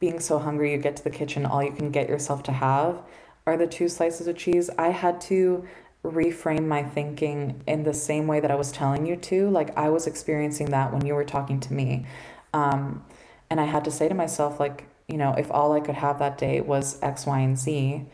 [0.03, 3.01] being so hungry, you get to the kitchen, all you can get yourself to have
[3.45, 4.69] are the two slices of cheese.
[4.77, 5.65] I had to
[6.03, 9.49] reframe my thinking in the same way that I was telling you to.
[9.49, 12.05] Like I was experiencing that when you were talking to me.
[12.53, 13.05] Um,
[13.49, 16.19] and I had to say to myself, like, you know, if all I could have
[16.19, 18.05] that day was X, Y, and Z,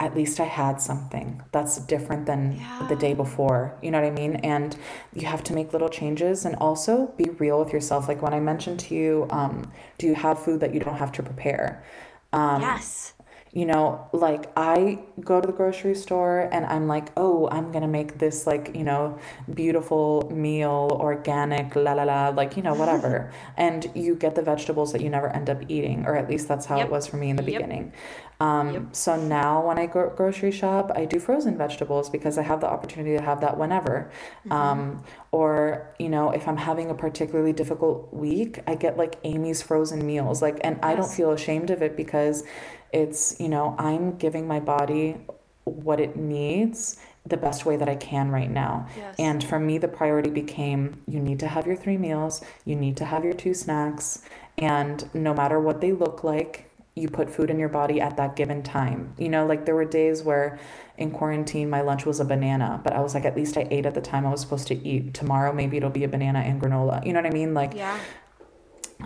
[0.00, 2.58] at least I had something that's different than
[2.88, 3.76] the day before.
[3.82, 4.36] You know what I mean?
[4.36, 4.74] And
[5.12, 8.08] you have to make little changes and also be real with yourself.
[8.08, 11.12] Like when I mentioned to you, um, do you have food that you don't have
[11.12, 11.84] to prepare?
[12.32, 13.12] Um, yes.
[13.52, 17.88] you know, like I go to the grocery store and I'm like, oh, I'm gonna
[17.88, 19.18] make this like, you know,
[19.52, 23.32] beautiful meal, organic, la la la, like, you know, whatever.
[23.56, 26.66] and you get the vegetables that you never end up eating, or at least that's
[26.66, 26.86] how Yep.
[26.86, 27.66] it was for me in the Yep.
[27.66, 27.92] beginning.
[28.40, 28.82] Um, Yep.
[28.92, 32.66] So now when I go grocery shop, I do frozen vegetables because I have the
[32.66, 34.10] opportunity to have that whenever.
[34.50, 39.62] Um, or, you know, if I'm having a particularly difficult week, I get like Amy's
[39.62, 40.42] frozen meals.
[40.42, 42.44] Like, and I don't feel ashamed of it because
[42.92, 45.16] it's, you know, I'm giving my body
[45.64, 48.86] what it needs the best way that I can right now.
[48.96, 49.14] Yes.
[49.18, 52.96] And for me, the priority became you need to have your three meals, you need
[52.96, 54.22] to have your two snacks,
[54.56, 56.69] and no matter what they look like,
[57.00, 59.14] you put food in your body at that given time.
[59.18, 60.58] You know, like there were days where
[60.98, 63.86] in quarantine my lunch was a banana, but I was like, at least I ate
[63.86, 65.14] at the time I was supposed to eat.
[65.14, 67.04] Tomorrow, maybe it'll be a banana and granola.
[67.04, 67.54] You know what I mean?
[67.54, 67.98] Like, Yeah.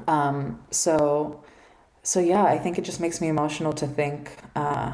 [0.08, 1.42] um, so
[2.02, 4.92] so yeah, I think it just makes me emotional to think uh,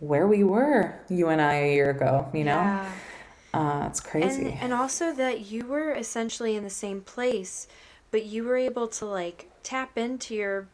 [0.00, 2.28] where we were, you and I, a year ago.
[2.34, 2.92] You know, Yeah.
[3.54, 4.46] uh, it's crazy.
[4.46, 7.68] And, and also that you were essentially in the same place,
[8.10, 10.66] but you were able to like tap into your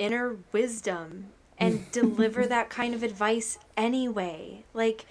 [0.00, 1.26] inner wisdom
[1.58, 4.64] and deliver that kind of advice anyway.
[4.74, 5.04] Like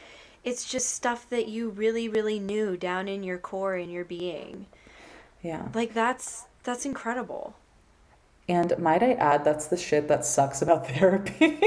[0.44, 4.66] it's just stuff that you really really knew down in your core in your being.
[5.42, 5.70] yeah.
[5.74, 7.56] Like that's that's incredible.
[8.50, 11.60] And might I add, that's the shit that sucks about therapy.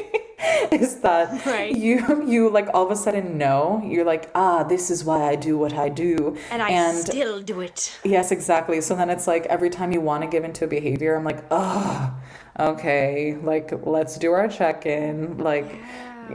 [0.73, 1.75] is that Right.
[1.75, 5.37] you you like all of a sudden know you're like ah this is why I
[5.37, 7.97] do what I do And I still do it.
[8.03, 8.81] Yes, exactly.
[8.81, 11.45] So then it's like every time you want to give into a behavior, I'm like,
[11.53, 12.13] oh,
[12.59, 15.39] okay, like let's do our check in.
[15.39, 15.69] Like,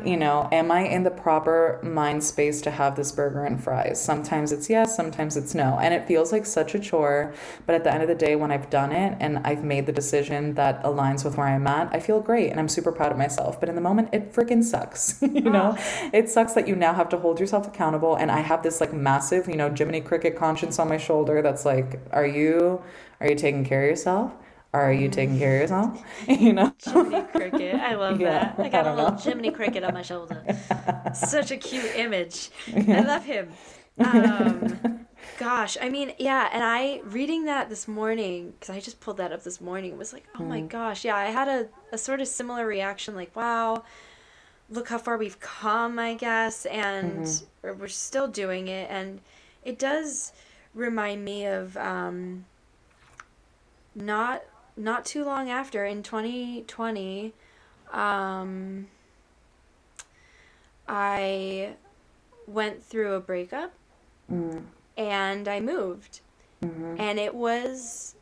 [0.03, 4.01] you know, am I in the proper mind space to have this burger and fries?
[4.01, 5.79] Sometimes it's yes, sometimes it's no.
[5.81, 7.33] And it feels like such a chore.
[7.65, 9.91] But at the end of the day, when I've done it and I've made the
[9.91, 13.17] decision that aligns with where I'm at, I feel great and I'm super proud of
[13.17, 13.59] myself.
[13.59, 15.21] But in the moment, it freaking sucks.
[15.21, 15.51] you oh.
[15.51, 15.77] know,
[16.13, 18.15] it sucks that you now have to hold yourself accountable.
[18.15, 21.65] And I have this like massive, you know, Jiminy Cricket conscience on my shoulder that's
[21.65, 22.81] like, are you,
[23.19, 24.33] are you taking care of yourself?
[24.73, 26.03] Are you taking care of yourself?
[26.27, 26.73] you know?
[26.83, 27.75] Jiminy Cricket.
[27.75, 28.59] I love Yeah, that.
[28.65, 29.17] I got I a little know.
[29.17, 30.43] Jiminy Cricket on my shoulder.
[31.13, 32.49] Such a cute image.
[32.75, 33.49] I love him.
[33.97, 35.05] Um,
[35.37, 39.31] gosh, I mean, yeah, and I reading that this morning because I just pulled that
[39.31, 39.91] up this morning.
[39.93, 43.15] It was like, oh my gosh, yeah, I had a, a sort of similar reaction.
[43.15, 43.83] Like, wow,
[44.69, 47.27] look how far we've come, I guess, and
[47.63, 49.21] or we're still doing it, and
[49.63, 50.33] it does
[50.75, 52.45] remind me of um,
[53.95, 54.43] not
[54.77, 57.33] not too long after in 2020
[57.91, 58.87] um,
[60.87, 61.73] i
[62.47, 63.73] went through a breakup
[64.31, 64.63] Mm,
[64.97, 66.19] and i moved.
[66.61, 68.13] Mhm, and it was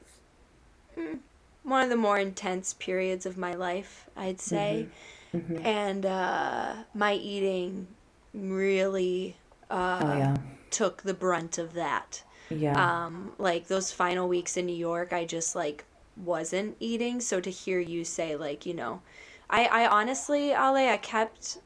[0.95, 1.17] mm,
[1.63, 4.87] one of the more intense periods of my life i'd say.
[5.33, 5.65] Mhm.
[5.65, 7.87] and uh, my eating
[8.35, 9.35] really
[9.71, 10.37] uh, Oh yeah,
[10.69, 12.21] took the brunt of that.
[12.51, 13.03] Yeah.
[13.03, 15.83] um like those final weeks in new york i just like
[16.17, 19.01] wasn't eating so to hear you say like you know
[19.49, 21.57] i i honestly ale i kept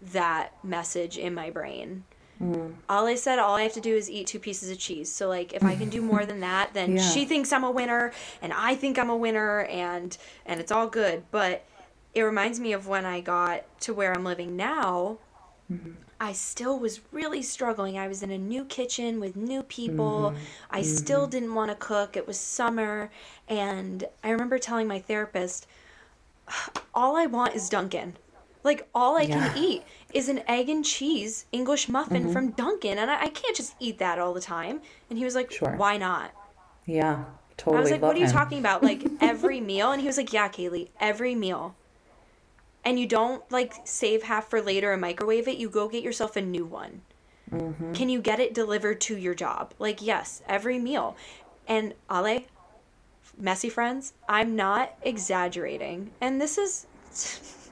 [0.00, 2.04] that message in my brain
[2.40, 2.72] Mm.
[2.88, 5.12] Ale said all I have to do is eat two pieces of cheese.
[5.12, 7.02] So like if I can do more than that, then Yeah.
[7.02, 10.86] she thinks I'm a winner and I think I'm a winner and and it's all
[10.86, 11.24] good.
[11.30, 11.64] But
[12.14, 15.18] it reminds me of when I got to where I'm living now.
[16.20, 17.98] I still was really struggling.
[17.98, 20.32] I was in a new kitchen with new people.
[20.34, 20.44] Mm-hmm.
[20.70, 20.96] I mm-hmm.
[20.96, 22.14] still didn't want to cook.
[22.14, 23.10] It was summer
[23.48, 25.66] and I remember telling my therapist
[26.94, 28.16] all I want is Dunkin'.
[28.62, 29.48] Like all I Yeah.
[29.48, 32.32] can eat is an egg and cheese English muffin mm-hmm.
[32.32, 34.82] from Dunkin', and I, I can't just eat that all the time.
[35.08, 35.76] And he was like, Sure.
[35.76, 36.32] "Why not?"
[36.84, 37.24] Yeah,
[37.56, 37.78] totally.
[37.78, 38.32] I was like, "What are you him.
[38.32, 38.82] talking about?
[38.82, 41.74] Like every meal?" And he was like, "Yeah, Kayleigh, every meal."
[42.84, 45.58] And you don't like save half for later and microwave it.
[45.58, 47.02] You go get yourself a new one.
[47.52, 47.92] Mm-hmm.
[47.92, 49.74] Can you get it delivered to your job?
[49.78, 51.16] Like yes, every meal.
[51.68, 52.40] And Ale,
[53.38, 56.10] messy friends, I'm not exaggerating.
[56.20, 56.86] And this is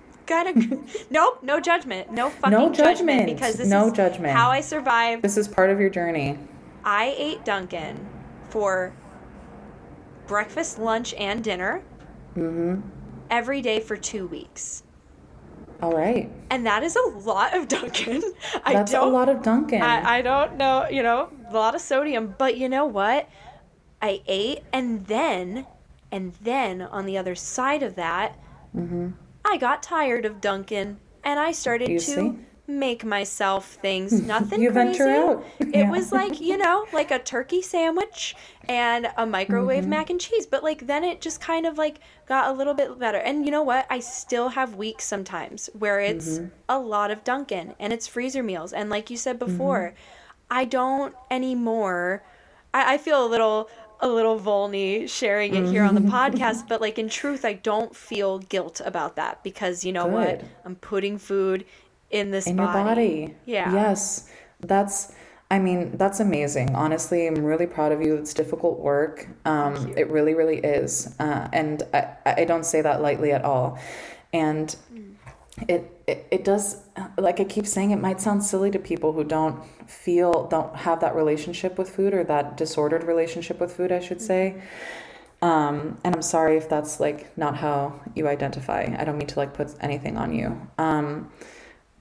[0.26, 4.32] kind of nope, no judgment, no fucking No judgment, judgment, because this no is judgment.
[4.36, 5.22] how I survived.
[5.22, 6.38] This is part of your journey.
[6.84, 8.06] I ate Dunkin'
[8.50, 8.92] for
[10.26, 11.82] breakfast, lunch, and dinner
[12.36, 12.82] Mm-hmm.
[13.30, 14.84] every day for two weeks.
[15.80, 16.30] All right.
[16.50, 18.22] And that is a lot of Dunkin'.
[18.64, 19.80] I That's a lot of Dunkin'.
[19.82, 23.28] I, I don't know, you know, a lot of sodium, but you know what?
[24.02, 25.66] I ate and then
[26.10, 28.38] and then on the other side of that,
[29.44, 31.92] I got tired of Dunkin' and I started Mm-hmm.
[31.92, 32.38] You to see?
[32.68, 34.12] Make myself things.
[34.26, 34.98] Nothing You crazy.
[34.98, 35.44] venture out.
[35.58, 35.90] It Yeah.
[35.90, 38.36] was like, you know, like a turkey sandwich
[38.68, 39.90] and a microwave Mm-hmm.
[39.90, 40.46] mac and cheese.
[40.46, 43.18] But like then it just kind of like got a little bit better.
[43.18, 43.86] And you know what?
[43.90, 46.46] I still have weeks sometimes where it's Mm-hmm.
[46.68, 48.72] a lot of Dunkin' and it's freezer meals.
[48.72, 49.46] And like you said Mm-hmm.
[49.52, 49.94] before,
[50.50, 52.22] I don't anymore.
[52.74, 56.04] I, I feel a little a little vulny sharing it here on Mm-hmm.
[56.06, 60.06] the podcast, but like in truth, I don't feel guilt about that because you know
[60.06, 60.42] what?
[60.64, 61.64] I'm putting food
[62.10, 62.78] in this in body.
[62.78, 63.34] your body.
[63.46, 63.72] Yeah.
[63.72, 64.28] Yes.
[64.60, 65.12] That's
[65.50, 66.74] I mean, that's amazing.
[66.74, 68.16] Honestly, I'm really proud of you.
[68.16, 69.28] It's difficult work.
[69.46, 71.14] Um, it really, really is.
[71.18, 73.78] Uh, and I, I don't say that lightly at all.
[74.34, 74.76] And
[75.66, 76.82] it, it it does
[77.16, 81.00] like I keep saying it might sound silly to people who don't feel don't have
[81.00, 84.62] that relationship with food or that disordered relationship with food, I should say.
[85.40, 88.94] Um, and I'm sorry if that's like not how you identify.
[88.98, 90.60] I don't mean to like put anything on you.
[90.78, 91.32] Um,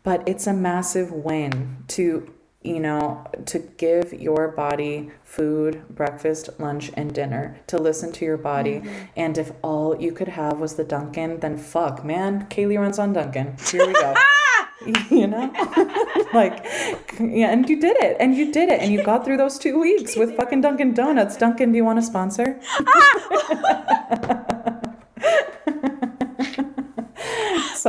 [0.08, 2.34] but it's a massive win to
[2.64, 8.38] you know, to give your body food, breakfast, lunch, and dinner, to listen to your
[8.38, 8.76] body.
[8.76, 9.06] Mm-hmm.
[9.16, 13.14] And if all you could have was the Dunkin', then fuck, man, Kayleigh runs on
[13.14, 13.56] Dunkin'.
[13.70, 14.16] Here we go.
[15.10, 15.52] you know?
[16.34, 16.66] like,
[17.20, 18.18] yeah, and you did it.
[18.20, 18.82] And you did it.
[18.82, 21.38] And you got through those two weeks with fucking Dunkin' Donuts.
[21.38, 22.60] Dunkin', do you want to sponsor?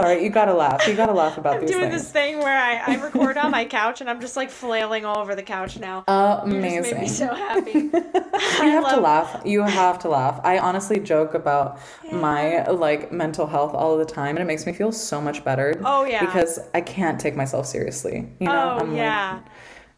[0.01, 0.87] Sorry, you gotta laugh.
[0.87, 2.05] You gotta laugh about I'm these doing things.
[2.05, 5.19] this thing where I, I record on my couch and I'm just like flailing all
[5.19, 6.05] over the couch now.
[6.47, 6.95] You Amazing.
[6.95, 7.73] made me so happy.
[7.83, 9.43] you have to laugh.
[9.45, 10.41] You have to laugh.
[10.45, 11.81] I honestly joke about
[12.13, 15.81] my like mental health all the time, and it makes me feel so much better.
[15.85, 16.25] Oh, yeah.
[16.25, 18.29] Because I can't take myself seriously.
[18.39, 18.77] You know.
[18.79, 19.41] oh I'm yeah.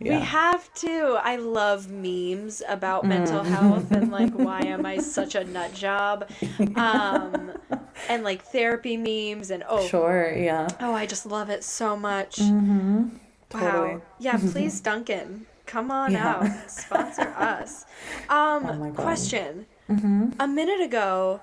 [0.01, 0.19] Yeah.
[0.19, 1.19] We have to.
[1.23, 3.09] I love memes about Mm.
[3.09, 6.29] mental health and like why am I such a nut job?
[6.75, 7.53] Um
[8.09, 10.33] and like therapy memes and oh sure.
[10.35, 10.69] Yeah.
[10.81, 12.37] oh I just love it so much.
[12.37, 13.09] Mm-hmm.
[13.53, 14.01] Wow.
[14.19, 16.29] Yeah, please Dunkin', come on Yeah.
[16.37, 16.71] out.
[16.71, 17.85] Sponsor us.
[18.29, 19.67] Um Oh question.
[19.91, 20.31] Mm-hmm.
[20.41, 21.41] A minute ago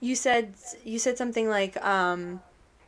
[0.00, 0.54] you said
[0.84, 2.40] you said something like um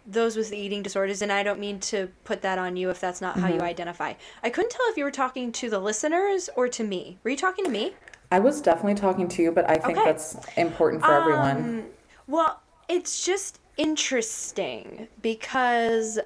[0.07, 3.01] those with the eating disorders and I don't mean to put that on you if
[3.01, 3.57] that's not how Mm-hmm.
[3.57, 4.14] you identify.
[4.42, 7.18] I couldn't tell if you were talking to the listeners or to me.
[7.22, 7.94] Were you talking to me?
[8.32, 10.05] I was definitely talking to you, but I think Okay.
[10.05, 11.57] that's important for everyone.
[11.57, 11.84] Um,
[12.26, 16.18] well, it's just interesting because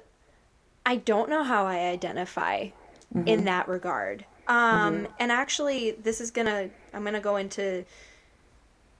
[0.85, 2.69] I don't know how I identify
[3.15, 3.27] Mm-hmm.
[3.27, 4.25] in that regard.
[4.47, 7.85] Um, and actually, this is gonna I'm gonna go into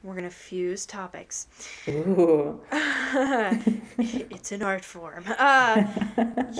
[0.06, 1.48] we're gonna fuse topics.
[1.90, 2.62] Ooh.
[3.98, 5.26] it's an art form.
[5.38, 5.84] Uh,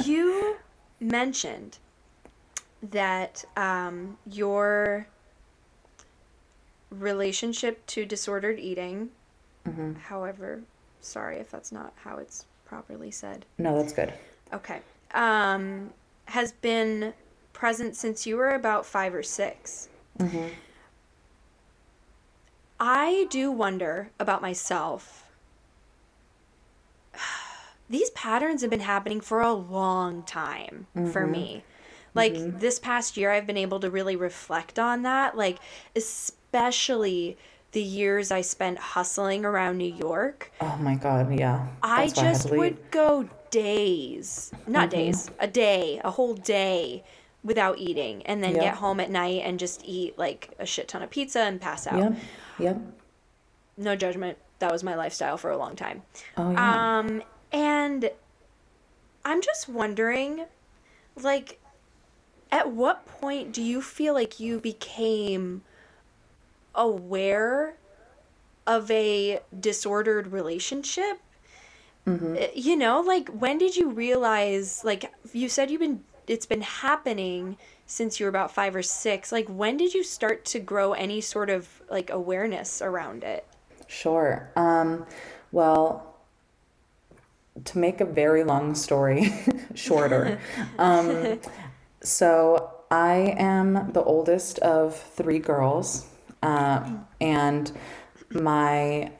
[0.04, 0.58] you
[1.00, 1.78] mentioned
[2.82, 5.08] that um, your
[6.90, 9.10] relationship to disordered eating,
[9.68, 9.98] Mhm.
[9.98, 10.62] however,
[11.02, 13.46] sorry if that's not how it's properly said.
[13.60, 14.12] No, that's good.
[14.54, 14.82] Okay.
[15.14, 15.92] Um,
[16.26, 17.14] has been
[17.54, 19.90] present since you were about five or 6
[20.20, 20.48] Mm-hmm.
[22.80, 25.26] I do wonder about myself.
[27.90, 31.64] These patterns have been happening for a long time for me.
[32.16, 35.38] Like this past year, I've been able to really reflect on that.
[35.38, 35.60] Like,
[35.96, 37.38] especially
[37.74, 40.52] the years I spent hustling around New York.
[40.62, 41.38] Oh my God.
[41.38, 41.68] Yeah.
[41.84, 42.58] I just leave.
[42.58, 44.98] would go days, not Mm-hmm.
[44.98, 47.04] days, a day, a whole day
[47.44, 51.04] without eating, and then get home at night and just eat like a shit ton
[51.04, 52.00] of pizza and pass out.
[52.60, 52.82] Yep.
[53.78, 54.38] No judgment.
[54.60, 56.04] That was my lifestyle for a long time.
[56.38, 57.00] Oh yeah.
[57.00, 58.10] Um, and
[59.26, 60.46] I'm just wondering,
[61.22, 61.60] like,
[62.52, 65.64] at what point do you feel like you became
[66.74, 67.76] aware
[68.68, 71.20] of a disordered relationship?
[72.08, 72.36] Mm-hmm.
[72.36, 76.62] Uh, You know, like, when did you realize, like, you said you've been, it's been
[76.62, 79.32] happening since you were about five or six.
[79.32, 83.46] Like, when did you start to grow any sort of, like, awareness around it?
[83.88, 84.50] Sure.
[84.56, 85.06] Um,
[85.52, 86.16] well,
[87.64, 89.34] to make a very long story
[89.76, 90.40] shorter,
[90.80, 91.40] um,
[92.02, 96.08] so I am the oldest of three girls,
[96.44, 96.90] uh,
[97.22, 97.72] and
[98.32, 99.12] my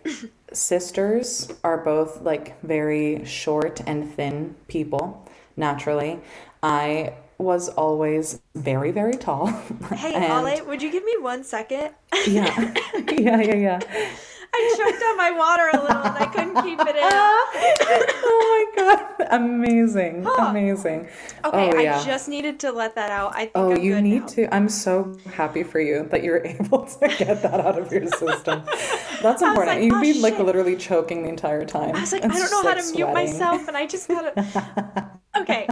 [0.52, 6.20] sisters are both like very short and thin people naturally.
[6.64, 9.48] I was always very, very tall.
[9.94, 11.92] Hey, and- Ale, would you give me one second?
[12.28, 12.74] Yeah.
[13.12, 13.80] yeah, yeah, yeah.
[14.58, 17.04] I choked on my water a little and I couldn't keep it in.
[17.04, 19.28] oh my god.
[19.32, 20.26] Amazing.
[20.38, 21.10] Amazing.
[21.44, 22.00] Okay, oh, yeah.
[22.00, 23.36] I just needed to let that out.
[23.36, 24.28] I think Oh, I'm you need now.
[24.28, 24.56] to.
[24.56, 28.64] I'm so happy for you that you're able to get that out of your system.
[29.22, 29.68] That's important.
[29.68, 31.94] like, You'd "Oh, be like literally choking the entire time.
[31.94, 35.12] I was like, I don't know how to mute myself, and I just gotta.
[35.38, 35.68] Okay,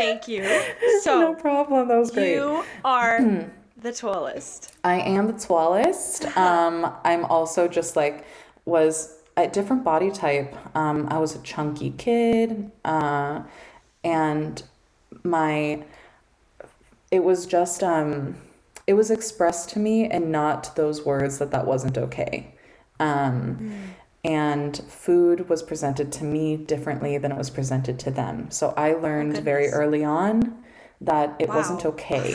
[0.00, 0.42] thank you.
[1.06, 1.88] no problem.
[1.88, 2.34] That was great.
[2.34, 3.20] you are
[3.76, 4.74] the tallest.
[4.84, 6.26] I am the tallest.
[6.36, 8.24] Um, I'm also just like
[8.64, 10.54] was a different body type.
[10.76, 13.42] Um, I was a chunky kid, uh,
[14.04, 14.62] and
[15.22, 15.84] my
[17.10, 18.36] it was just um,
[18.86, 22.54] it was expressed to me and not those words that that wasn't okay.
[23.00, 23.94] Um,
[24.24, 28.50] and food was presented to me differently than it was presented to them.
[28.50, 30.62] So I learned very early on
[31.00, 32.34] that it wasn't okay.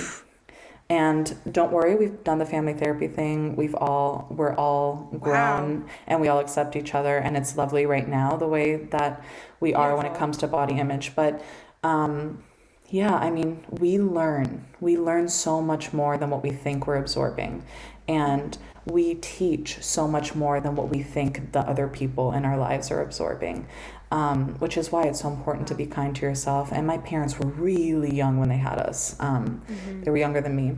[0.89, 3.55] And don't worry, we've done the family therapy thing.
[3.55, 8.07] We've all we're all grown and we all accept each other and it's lovely right
[8.07, 9.23] now the way that
[9.59, 11.15] we are when it comes to body image.
[11.15, 11.43] But
[11.83, 12.43] um
[12.89, 14.65] yeah, I mean, we learn.
[14.79, 17.65] We learn so much more than what we think we're absorbing.
[18.07, 22.57] And we teach so much more than what we think the other people in our
[22.57, 23.67] lives are absorbing.
[24.11, 26.71] Um, which is why it's so important to be kind to yourself.
[26.71, 29.15] And my parents were really young when they had us.
[29.19, 30.03] Um, Mm-hmm.
[30.03, 30.75] They were younger than me.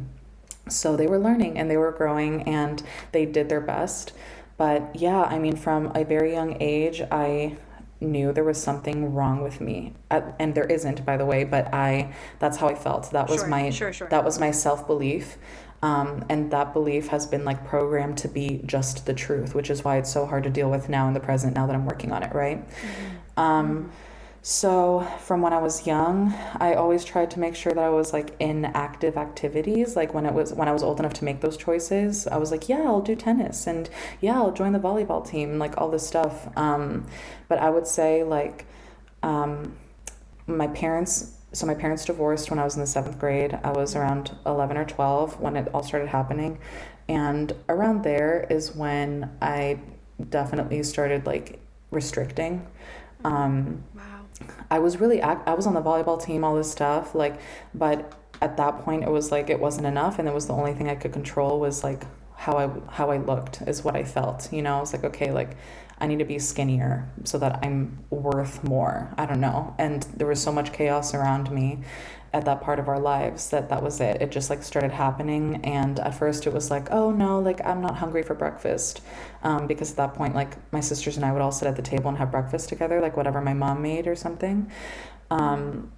[0.70, 2.82] So they were learning and they were growing and
[3.12, 4.14] they did their best.
[4.58, 7.58] But yeah, I mean, from a very young age, I
[7.99, 9.93] knew there was something wrong with me.
[10.10, 13.12] And there isn't, by the way, but I that's how I felt.
[13.12, 14.08] That was Sure, my sure, sure.
[14.10, 15.38] that was my self-belief.
[15.82, 19.84] Um, and that belief has been like programmed to be just the truth, which is
[19.84, 22.11] why it's so hard to deal with now in the present, now that I'm working
[22.11, 22.67] on it, right?
[22.67, 23.39] Mm-hmm.
[23.39, 23.91] Um,
[24.41, 28.13] so from when I was young, I always tried to make sure that I was
[28.13, 29.97] like in active activities.
[29.97, 32.49] Like when it was when I was old enough to make those choices, I was
[32.49, 33.89] like, yeah, I'll do tennis and
[34.21, 36.47] yeah, I'll join the volleyball team, like all this stuff.
[36.57, 37.05] Um,
[37.49, 38.65] but I would say like
[39.21, 39.75] um,
[40.47, 41.34] my parents.
[41.53, 43.57] So my parents divorced when I was in the seventh grade.
[43.63, 46.59] I was around eleven or twelve when it all started happening,
[47.07, 49.79] and around there is when I
[50.29, 51.59] definitely started like
[51.91, 52.67] restricting.
[53.23, 54.03] Um, Wow.
[54.69, 57.39] I was really act- I was on the volleyball team, all this stuff, like,
[57.73, 60.73] but at that point it was like it wasn't enough, and it was the only
[60.73, 62.03] thing I could control was like
[62.35, 64.51] how I how I looked is what I felt.
[64.53, 65.51] You know, I was like, okay, like
[65.99, 69.13] I need to be skinnier so that I'm worth more.
[69.17, 71.79] I don't know, and there was so much chaos around me
[72.33, 74.21] at that part of our lives that that was it.
[74.21, 77.81] It just like started happening, and at first it was like, oh no, like I'm
[77.81, 79.01] not hungry for breakfast,
[79.43, 81.81] um, because at that point like my sisters and I would all sit at the
[81.81, 84.71] table and have breakfast together, like whatever my mom made or something.
[85.31, 85.91] Um,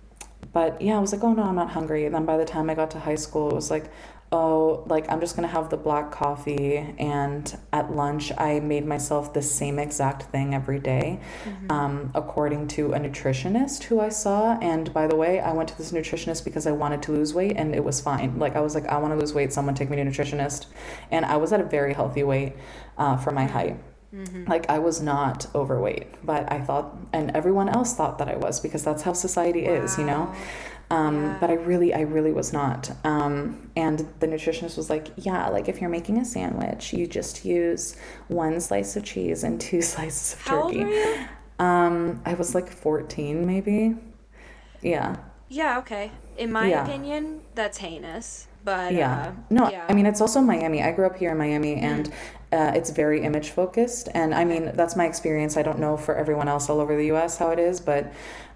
[0.54, 2.06] but yeah, I was like, oh no, I'm not hungry.
[2.06, 3.92] And then by the time I got to high school, it was like,
[4.32, 6.78] oh, like I'm just gonna have the black coffee.
[7.00, 11.20] And at lunch, I made myself the same exact thing every day,
[11.70, 14.58] um, according to a nutritionist who I saw.
[14.62, 17.54] And by the way, I went to this nutritionist because I wanted to lose weight,
[17.58, 18.38] and it was fine.
[18.38, 19.52] Like I was like, I want to lose weight.
[19.52, 20.68] Someone take me to a nutritionist,
[21.12, 22.54] and I was at a very healthy weight
[22.98, 23.78] uh, for my height.
[24.48, 28.60] Like I was not overweight, but I thought, and everyone else thought that I was
[28.60, 30.34] because that's how society is, you know.
[30.92, 31.38] Um, Yeah.
[31.40, 32.92] But I really, I really was not.
[33.04, 37.46] Um, and the nutritionist was like, "Yeah, like if you're making a sandwich, you just
[37.46, 37.96] use
[38.28, 41.26] one slice of cheese and two slices of How old turkey." were you?
[41.60, 43.96] Um, I was like 14, maybe.
[44.82, 45.18] Yeah.
[45.50, 46.12] Yeah, okay.
[46.38, 46.84] In my Yeah.
[46.86, 48.48] opinion, that's heinous.
[48.64, 49.86] But yeah uh, no yeah.
[49.88, 52.12] i mean it's also miami i grew up here in miami and
[52.52, 56.14] uh, it's very image focused and i mean that's my experience i don't know for
[56.18, 58.12] everyone else all over the us how it is but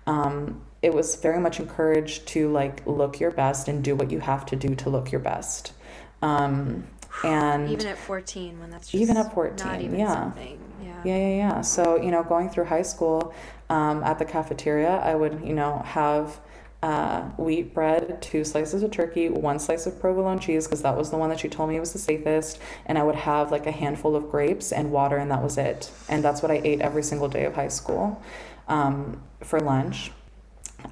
[0.05, 4.19] um, it was very much encouraged to like look your best and do what you
[4.19, 5.73] have to do to look your best
[6.21, 6.86] um,
[7.23, 10.13] and even at 14 when that's just Even at 14, not even yeah.
[10.13, 10.59] something.
[10.81, 11.01] Yeah.
[11.05, 11.61] Yeah, yeah, yeah.
[11.61, 13.34] So, you know, going through high school
[13.69, 16.39] um, at the cafeteria, I would, you know, have
[16.81, 21.11] uh, wheat bread, two slices of turkey, one slice of provolone cheese, because that was
[21.11, 22.59] the one that she told me was the safest.
[22.86, 25.91] And I would have like a handful of grapes and water, and that was it.
[26.09, 28.21] And that's what I ate every single day of high school
[28.67, 30.11] um, for lunch.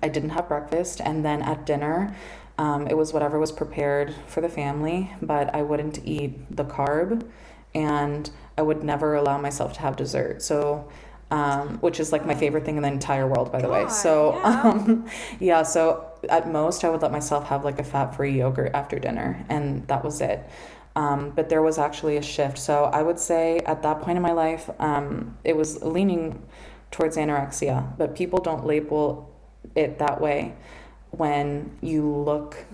[0.02, 1.02] I didn't have breakfast.
[1.02, 2.16] And then at dinner,
[2.58, 7.28] um, it was whatever was prepared for the family, but I wouldn't eat the carb
[7.74, 10.42] and I would never allow myself to have dessert.
[10.42, 10.90] So,
[11.32, 13.88] um, which is like my favorite thing in the entire world, by the way.
[13.88, 14.62] So, yeah.
[14.64, 18.72] um, yeah, so at most I would let myself have like a fat free yogurt
[18.74, 20.48] after dinner, and that was it.
[20.96, 22.58] Um, but there was actually a shift.
[22.58, 26.44] So I would say at that point in my life, um, it was leaning
[26.92, 29.31] towards anorexia, but people don't label
[29.76, 30.54] it that way
[31.12, 32.66] when you look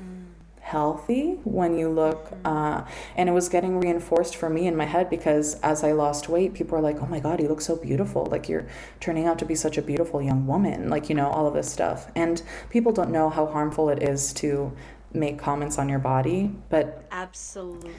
[0.62, 2.84] healthy when you look uh,
[3.16, 6.54] and it was getting reinforced for me in my head because as i lost weight
[6.54, 8.26] people were like oh my god you look so beautiful.
[8.26, 8.68] Like you're
[9.00, 11.72] turning out to be such a beautiful young woman like you know all of this
[11.72, 12.08] stuff.
[12.16, 14.74] And people don't know how harmful it is to
[15.14, 17.92] make comments on your body but Absolutely.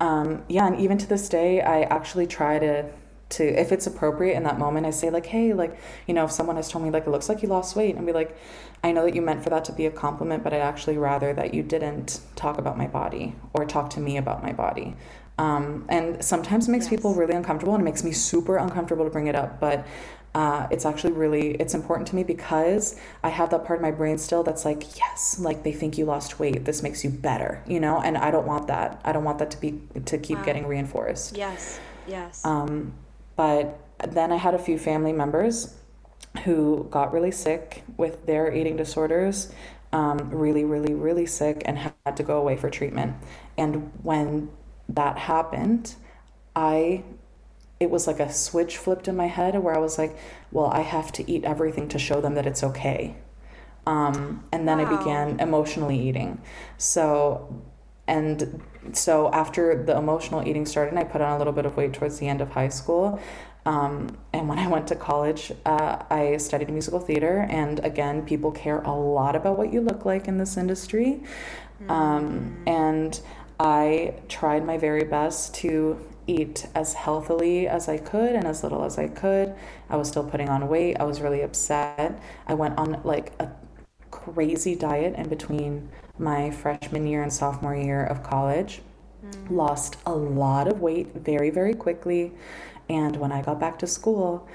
[0.00, 2.90] um, yeah, and even to this day, I actually try to
[3.30, 6.30] to if it's appropriate in that moment, I say like, hey, like you know, if
[6.32, 8.36] someone has told me like it looks like you lost weight, and be like,
[8.82, 11.32] I know that you meant for that to be a compliment, but I'd actually rather
[11.34, 14.96] that you didn't talk about my body or talk to me about my body.
[15.36, 16.90] Um, and sometimes it makes Yes.
[16.90, 19.86] people really uncomfortable, and it makes me super uncomfortable to bring it up, but.
[20.34, 23.90] Uh, it's actually really it's important to me because I have that part of my
[23.90, 27.62] brain still that's like yes like they think you lost weight this makes you better
[27.66, 30.38] you know and I don't want that I don't want that to be to keep
[30.38, 30.44] Wow.
[30.44, 31.80] getting reinforced Yes.
[32.06, 32.44] Yes.
[32.44, 32.92] um,
[33.38, 35.76] but then I had a few family members
[36.42, 39.52] who got really sick with their eating disorders,
[39.92, 43.14] um, really, really, really sick, and had to go away for treatment.
[43.56, 44.50] And when
[44.88, 45.94] that happened,
[46.56, 47.04] I
[47.78, 50.18] it was like a switch flipped in my head where I was like,
[50.50, 53.14] well, I have to eat everything to show them that it's okay.
[53.86, 56.42] Um, and then I began emotionally eating.
[56.76, 57.62] So,
[58.08, 61.76] and so after the emotional eating started, and I put on a little bit of
[61.76, 63.20] weight towards the end of high school.
[63.66, 67.46] Um, and when I went to college, uh, I studied musical theater.
[67.50, 71.22] And again, people care a lot about what you look like in this industry.
[71.88, 73.20] Um, and
[73.60, 78.84] I tried my very best to eat as healthily as I could and as little
[78.84, 79.54] as I could.
[79.88, 80.96] I was still putting on weight.
[80.98, 82.20] I was really upset.
[82.46, 83.50] I went on like a
[84.10, 85.88] crazy diet in between
[86.20, 88.82] my freshman year and sophomore year of college.
[89.50, 92.32] Lost a lot of weight very, very quickly.
[92.88, 94.46] And when I got back to school,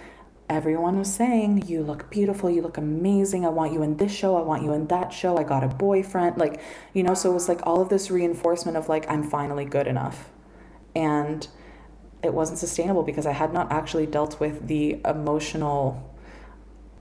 [0.49, 3.45] everyone was saying, You look beautiful, you look amazing.
[3.45, 5.38] I want you in this show, I want you in that show.
[5.38, 6.38] I got a boyfriend.
[6.38, 6.61] Like,
[6.93, 9.88] you know, so it was like all of this reinforcement of like, I'm finally good
[9.88, 10.30] enough.
[10.95, 11.47] And
[12.24, 16.09] it wasn't sustainable because I had not actually dealt with the emotional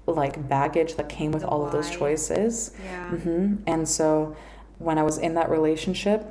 [0.06, 2.72] like baggage that came with The all of those choices.
[2.82, 3.10] Yeah.
[3.10, 4.36] hmm And so
[4.82, 6.26] when I was in that relationship,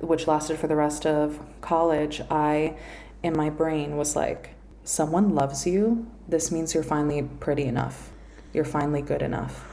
[0.00, 2.76] which lasted for the rest of college, I,
[3.22, 4.54] in my brain, was like,
[4.84, 6.06] someone loves you.
[6.28, 8.10] This means you're finally pretty enough.
[8.52, 9.68] You're finally good enough.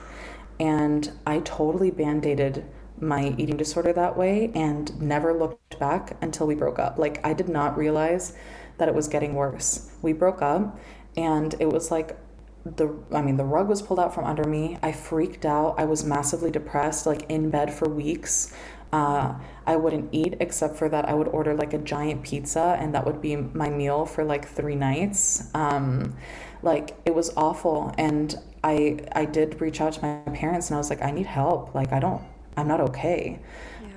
[0.60, 2.66] And I totally band aided
[3.00, 6.98] my eating disorder that way and never looked back until we broke up.
[6.98, 8.34] Like, I did not realize
[8.78, 9.92] that it was getting worse.
[10.02, 10.78] We broke up,
[11.16, 12.18] and it was like
[12.66, 14.78] the I mean the rug was pulled out from under me.
[14.82, 15.76] I freaked out.
[15.78, 18.54] I was massively depressed, like in bed for weeks.
[18.92, 19.36] Uh,
[19.68, 23.06] I wouldn't eat except for that I would order like a giant pizza and that
[23.06, 25.48] would be my meal for like three nights.
[25.54, 26.16] Um,
[26.64, 30.78] like it was awful and I I did reach out to my parents and I
[30.80, 31.76] was like I need help.
[31.76, 32.24] Like I don't
[32.58, 33.40] I'm not okay.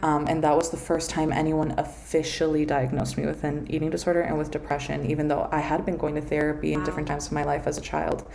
[0.03, 4.21] Um, and that was the first time anyone officially diagnosed me with an eating disorder
[4.21, 7.33] and with depression, even though I had been going to therapy in different times of
[7.33, 8.29] my life as a child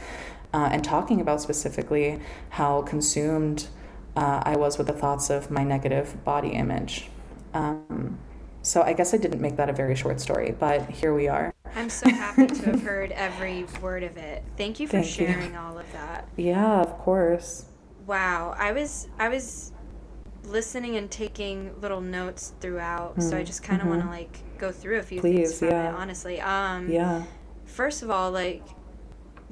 [0.53, 3.67] uh, and talking about specifically how consumed
[4.15, 7.09] uh, I was with the thoughts of my negative body image.
[7.53, 8.17] Um,
[8.61, 11.53] so I guess I didn't make that a very short story, but here we are.
[11.75, 14.43] I'm so happy to have heard every word of it.
[14.57, 15.27] Thank you for Thank you.
[15.27, 16.27] sharing all of that.
[16.35, 17.65] Yeah, of course.
[18.05, 19.73] Wow, I was I was
[20.43, 24.45] listening and taking little notes throughout, so I Mm, just kind of want to like
[24.57, 25.87] go through a few Please, things from yeah.
[25.87, 25.93] it.
[25.93, 27.23] Honestly, um, Yeah.
[27.65, 28.75] first of all, like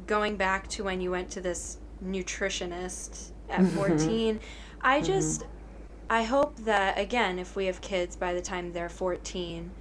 [0.08, 3.68] going back to when you went to this nutritionist at Mhm.
[3.68, 4.40] 14,
[4.82, 5.44] I just
[6.10, 9.74] I hope that again, if we have kids by the time they're 14,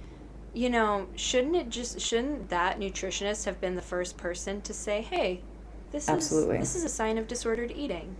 [0.53, 5.01] you know, shouldn't it just shouldn't that nutritionist have been the first person to say,
[5.03, 5.45] "Hey,
[5.91, 6.57] this Absolutely.
[6.59, 8.17] is this is a sign of disordered eating."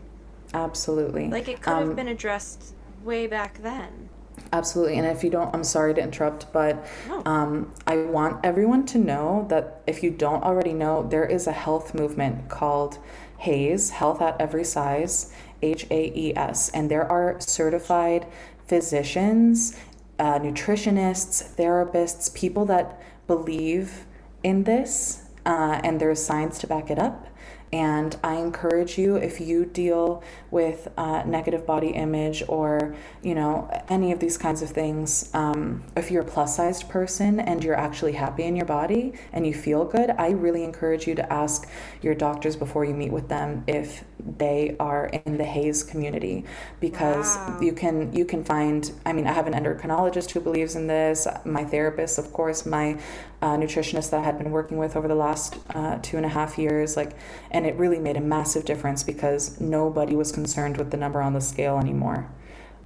[0.54, 1.28] Absolutely.
[1.30, 2.75] Like it could Um, have been addressed
[3.06, 4.10] way back then.
[4.52, 4.98] Absolutely.
[4.98, 7.22] And if you don't, I'm sorry to interrupt, but No.
[7.26, 11.52] um, I want everyone to know that if you don't already know, there is a
[11.52, 12.98] health movement called
[13.40, 15.32] HAES, Health at Every Size,
[15.62, 16.70] H A E S.
[16.70, 18.28] And there are certified
[18.68, 19.78] physicians,
[20.20, 24.06] uh, nutritionists, therapists, people that believe
[24.44, 27.28] in this, uh, and there's science to back it up.
[27.76, 33.70] And I encourage you if you deal with uh, negative body image or, you know,
[33.90, 37.76] any of these kinds of things, um, if you're a plus sized person and you're
[37.76, 41.68] actually happy in your body and you feel good, I really encourage you to ask
[42.02, 44.06] your doctors before you meet with them if
[44.38, 46.46] they are in the HAES community
[46.80, 47.60] because Wow.
[47.62, 51.28] you can you can find I mean I have an endocrinologist who believes in this
[51.44, 52.98] my therapist of course my
[53.46, 56.30] uh, nutritionist that I had been working with over the last uh, two and a
[56.30, 57.12] half years like
[57.52, 61.34] and it really made a massive difference because nobody was concerned with the number on
[61.34, 62.28] the scale anymore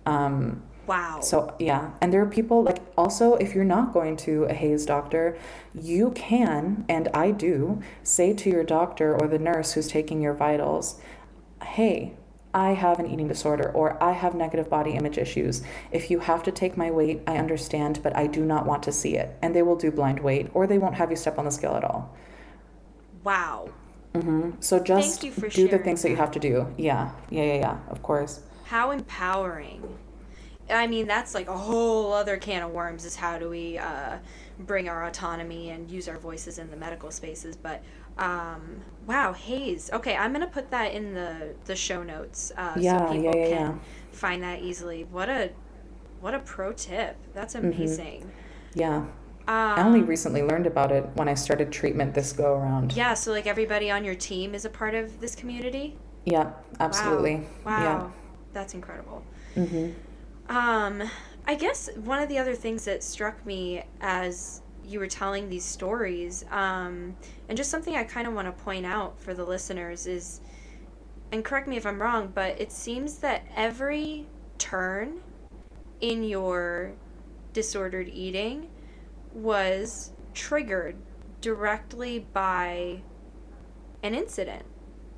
[0.05, 1.19] um, Wow.
[1.21, 4.87] so yeah, and there are people like also if you're not going to a HAES
[4.87, 5.37] doctor,
[5.79, 10.33] you can and I do say to your doctor or the nurse who's taking your
[10.33, 10.99] vitals,
[11.63, 12.15] "Hey,
[12.53, 15.61] I have an eating disorder or I have negative body image issues.
[15.91, 18.91] If you have to take my weight, I understand, but I do not want to
[18.91, 21.45] see it." And they will do blind weight or they won't have you step on
[21.45, 22.15] the scale at all.
[23.23, 23.73] wow.
[24.13, 26.73] hmm So just do the things that you have to do.
[26.77, 27.11] Yeah.
[27.29, 27.79] Yeah, yeah, yeah.
[27.89, 28.41] Of course.
[28.63, 29.99] How empowering.
[30.69, 34.19] I mean, that's like a whole other can of worms is how do we uh,
[34.59, 37.55] bring our autonomy and use our voices in the medical spaces.
[37.57, 37.83] But
[38.19, 39.89] um, wow, HAES.
[39.93, 43.33] Okay, I'm going to put that in the, the show notes uh, Yeah, so people
[43.33, 43.79] yeah, can yeah.
[44.11, 45.05] find that easily.
[45.05, 45.51] What a
[46.21, 47.17] what a pro tip.
[47.33, 47.65] That's Mm-hmm.
[47.65, 48.31] amazing.
[48.75, 48.97] Yeah.
[49.47, 52.93] Um, I only recently learned about it when I started treatment this go around.
[52.95, 55.97] Yeah, so like everybody on your team is a part of this community?
[56.25, 57.47] Yeah, absolutely.
[57.63, 57.75] Wow.
[57.83, 58.11] yeah
[58.53, 59.23] That's incredible.
[59.55, 59.65] Yeah.
[59.65, 59.89] hmm
[60.47, 61.03] Um,
[61.45, 65.65] I guess one of the other things that struck me as you were telling these
[65.65, 67.15] stories, um,
[67.49, 70.39] and just something I kind of want to point out for the listeners is,
[71.31, 74.27] and correct me if I'm wrong, but it seems that every
[74.57, 75.19] turn
[75.99, 76.93] in your
[77.51, 78.69] disordered eating
[79.33, 80.95] was triggered
[81.41, 83.01] directly by
[84.03, 84.63] an incident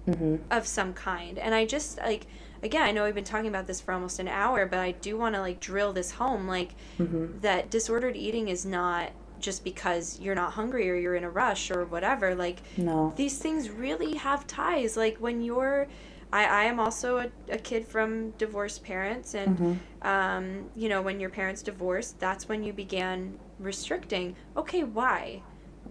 [0.07, 0.37] Mm-hmm.
[0.49, 1.37] of some kind.
[1.37, 2.25] And I just like
[2.63, 5.15] again, I know we've been talking about this for almost an hour, but I do
[5.15, 7.41] want to like drill this home like Mm-hmm.
[7.41, 9.11] that disordered eating is not
[9.41, 12.35] just because you're not hungry or you're in a rush or whatever.
[12.35, 13.13] Like No.
[13.15, 14.95] these things really have ties.
[14.95, 15.87] Like when you're
[16.33, 20.07] I, I am also a, a kid from divorced parents and Mm-hmm.
[20.07, 24.35] um, you know, when your parents divorced, that's when you began restricting.
[24.55, 25.41] Okay, why?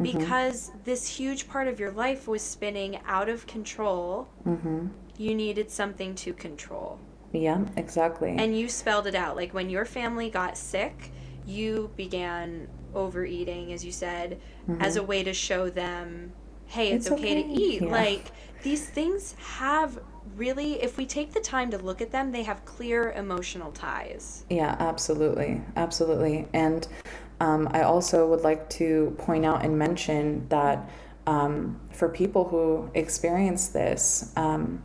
[0.00, 0.18] Mm-hmm.
[0.18, 4.28] Because this huge part of your life was spinning out of control.
[4.46, 4.86] Mm-hmm.
[5.18, 6.98] You needed something to control.
[7.32, 8.34] Yeah, exactly.
[8.38, 9.36] And you spelled it out.
[9.36, 11.12] Like when your family got sick,
[11.46, 14.40] you began overeating, as you said,
[14.78, 16.32] as a way to show them,
[16.66, 17.14] hey, it's, Mm-hmm.
[17.14, 17.82] It's okay, to eat.
[17.82, 17.88] Yeah.
[17.88, 18.32] Like
[18.62, 19.98] these things have
[20.36, 24.44] really, if we take the time to look at them, they have clear emotional ties.
[24.48, 25.60] Yeah, absolutely.
[25.76, 26.46] Absolutely.
[26.52, 26.86] And
[27.40, 30.90] um, I also would like to point out and mention that
[31.26, 34.84] um, for people who experience this, um,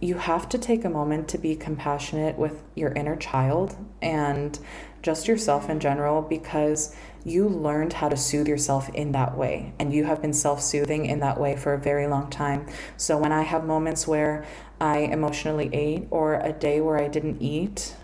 [0.00, 4.58] you have to take a moment to be compassionate with your inner child and
[5.06, 6.92] just yourself in general because
[7.24, 9.72] you learned how to soothe yourself in that way.
[9.78, 12.66] And you have been self-soothing in that way for a very long time.
[12.96, 14.44] So when i have moments where
[14.80, 17.94] i emotionally ate or a day where i didn't eat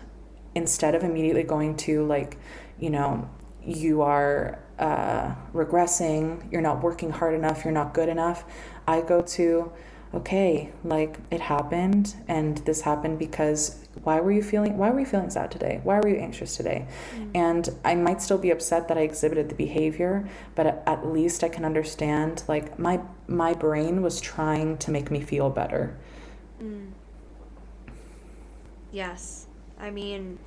[0.55, 2.37] instead of immediately going to like
[2.79, 3.29] you know
[3.65, 8.45] you are uh, regressing you're not working hard enough you're not good enough
[8.87, 9.71] i go to
[10.13, 15.05] okay like it happened and this happened because why were you feeling why were you
[15.05, 16.87] feeling sad today why were you anxious today
[17.35, 21.49] and i might still be upset that i exhibited the behavior but at- least i
[21.49, 25.95] can understand like my my brain was trying to make me feel better
[28.93, 29.47] Yes.
[29.79, 30.37] I mean,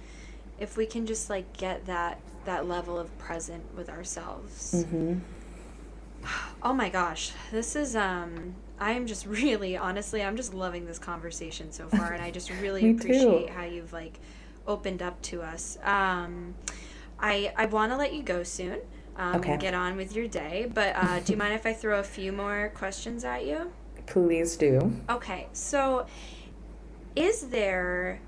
[0.59, 4.73] if we can just like get that that level of present with ourselves.
[4.87, 5.19] mm-hmm.
[6.63, 7.33] Oh my gosh.
[7.53, 12.13] This is um I am just really honestly I'm just loving this conversation so far
[12.13, 12.99] and I just really Me too.
[13.01, 14.19] appreciate how you've like
[14.67, 15.79] opened up to us.
[15.85, 16.55] Um
[17.19, 18.81] I I want to let you go soon.
[19.19, 19.53] Um, Okay.
[19.53, 22.03] and get on with your day, but uh, do you mind if I throw a
[22.03, 23.73] few more questions at you?
[24.07, 26.07] please do Okay, so
[27.17, 28.21] is there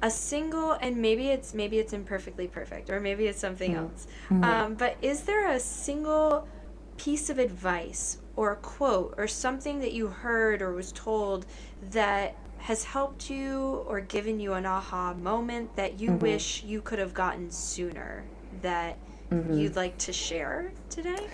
[0.00, 3.76] a single and maybe it's maybe it's imperfectly perfect or maybe it's something Mhm.
[3.76, 4.06] else.
[4.30, 4.44] Mhm.
[4.44, 6.48] Um, but is there a single
[6.96, 11.44] piece of advice or a quote or something that you heard or was told
[11.90, 16.20] that has helped you or given you an aha moment that you Mhm.
[16.22, 18.24] wish you could have gotten sooner
[18.62, 18.96] that
[19.30, 19.50] Mhm.
[19.50, 21.30] you'd like to share today?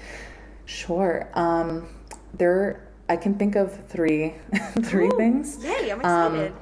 [0.65, 1.29] Sure.
[1.35, 1.89] Um,
[2.33, 4.35] there, I can think of three,
[4.83, 5.59] three Ooh, things.
[5.59, 6.55] Yay, I'm Um, excited.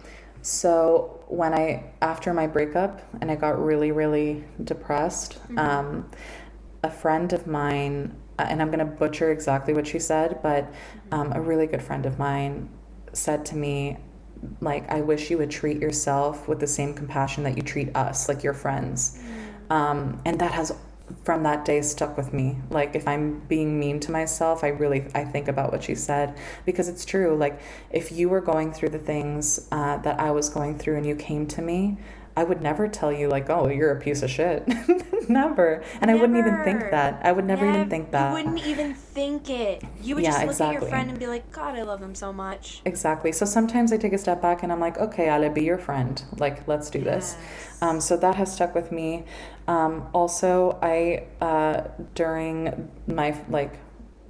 [0.42, 5.58] So when I after my breakup and I got really really depressed, Mm-hmm.
[5.58, 6.10] um,
[6.82, 10.72] a friend of mine, and I'm gonna butcher exactly what she said, but
[11.10, 12.68] um, a really good friend of mine
[13.12, 13.98] said to me,
[14.60, 18.28] like, I wish you would treat yourself with the same compassion that you treat us,
[18.28, 19.18] like your friends.
[19.18, 19.74] Mm.
[19.74, 20.72] Um, and that has
[21.24, 25.04] from that day stuck with me like if i'm being mean to myself i really
[25.14, 27.60] i think about what she said because it's true like
[27.90, 31.14] if you were going through the things uh, that i was going through and you
[31.14, 31.98] came to me
[32.36, 34.66] i would never tell you like oh you're a piece of shit
[35.28, 38.66] never and i wouldn't even think that i would never even think that You wouldn't
[38.66, 39.82] even think it.
[40.00, 42.14] You would Yeah, just look at your friend and be like, God, I love him
[42.14, 42.80] so much.
[42.84, 43.32] Exactly.
[43.32, 46.22] So sometimes I take a step back and I'm like, okay, I'll be your friend.
[46.38, 47.36] Like, let's do this.
[47.80, 49.24] Um, so that has stuck with me.
[49.68, 53.78] Um, also, I uh, during my like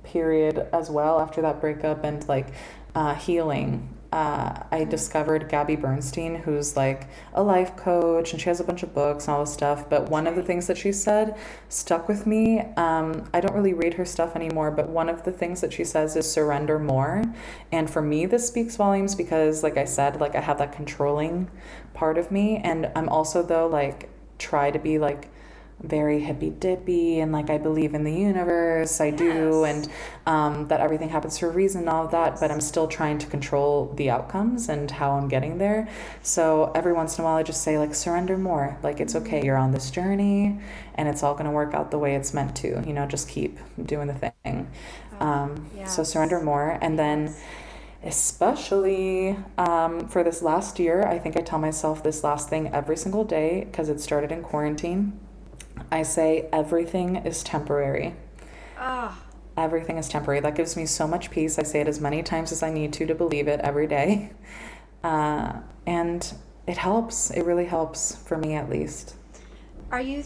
[0.02, 2.48] period as well after that breakup and like
[2.94, 3.88] uh, healing.
[4.12, 8.82] Uh, I discovered Gabby Bernstein, who's like a life coach, and she has a bunch
[8.82, 9.88] of books and all this stuff.
[9.88, 11.38] But one of the things that she said
[11.70, 12.60] stuck with me.
[12.76, 15.84] Um, I don't really read her stuff anymore, but one of the things that she
[15.84, 17.22] says is surrender more.
[17.72, 21.50] And for me, this speaks volumes because, like I said, like I have that controlling
[21.94, 25.30] part of me, and I'm also though like try to be like
[25.82, 29.88] very hippy dippy and like I believe in the universe, I do, and
[30.26, 33.18] um, that everything happens for a reason and all of that, but I'm still trying
[33.18, 35.88] to control the outcomes and how I'm getting there.
[36.22, 38.78] So every once in a while, I just say, like, surrender more.
[38.82, 40.60] Like, it's okay, you're on this journey
[40.94, 42.82] and it's all going to work out the way it's meant to.
[42.86, 44.70] You know, just keep doing the thing.
[45.20, 46.78] Um, So surrender more.
[46.80, 47.34] And then
[48.04, 52.96] especially um, for this last year i think i tell myself this last thing every
[52.96, 55.12] single day because it started in quarantine
[55.92, 58.14] i say everything is temporary
[58.78, 59.16] Ah,
[59.56, 62.50] everything is temporary that gives me so much peace i say it as many times
[62.50, 64.32] as i need to to believe it every day
[65.04, 65.52] uh,
[65.86, 66.34] and
[66.66, 69.14] it helps it really helps for me at least
[69.92, 70.24] are you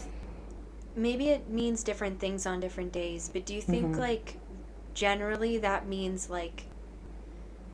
[0.95, 3.99] maybe it means different things on different days, but do you think Mhm.
[3.99, 4.37] like
[4.95, 6.63] generally that means like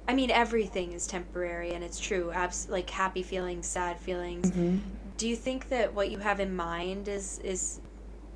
[0.10, 2.32] I mean everything is temporary and it's true.
[2.34, 4.52] Abs- like happy feelings, sad feelings.
[4.52, 4.80] Mhm.
[5.18, 7.80] Do you think that what you have in mind is is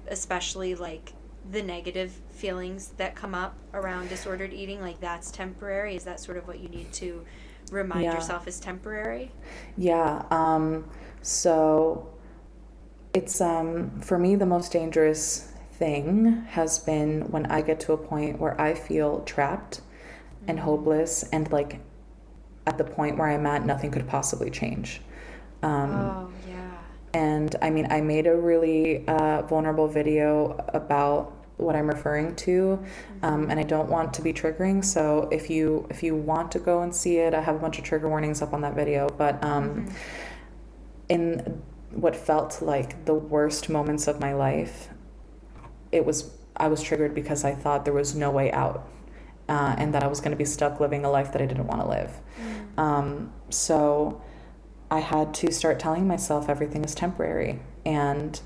[0.08, 1.14] especially like
[1.52, 5.96] the negative feelings that come up around disordered eating like that's temporary?
[5.96, 7.26] Is that sort of what you need to
[7.72, 8.16] remind Yeah.
[8.16, 9.32] yourself is temporary?
[9.78, 10.24] Yeah.
[10.32, 10.86] Um,
[11.22, 12.08] so
[13.14, 17.98] it's um, for me the most dangerous thing has been when I get to a
[17.98, 19.82] point where I feel trapped
[20.48, 21.80] and hopeless and like
[22.66, 25.02] at the point where I'm at, nothing could possibly change.
[25.64, 26.32] Um, oh.
[27.18, 32.80] And I mean, I made a really uh, vulnerable video about what I'm referring to,
[33.24, 34.86] um, and I don't want to be triggering.
[34.86, 37.80] So if you if you want to go and see it, I have a bunch
[37.80, 39.10] of trigger warnings up on that video.
[39.10, 39.92] But um,
[41.10, 44.90] in what felt like the worst moments of my life,
[45.92, 48.88] it was I was triggered because I thought there was no way out,
[49.50, 51.66] uh, and that I was going to be stuck living a life that I didn't
[51.66, 52.12] want to live.
[52.78, 54.22] Um, so
[54.90, 58.40] I had to start telling myself everything is temporary and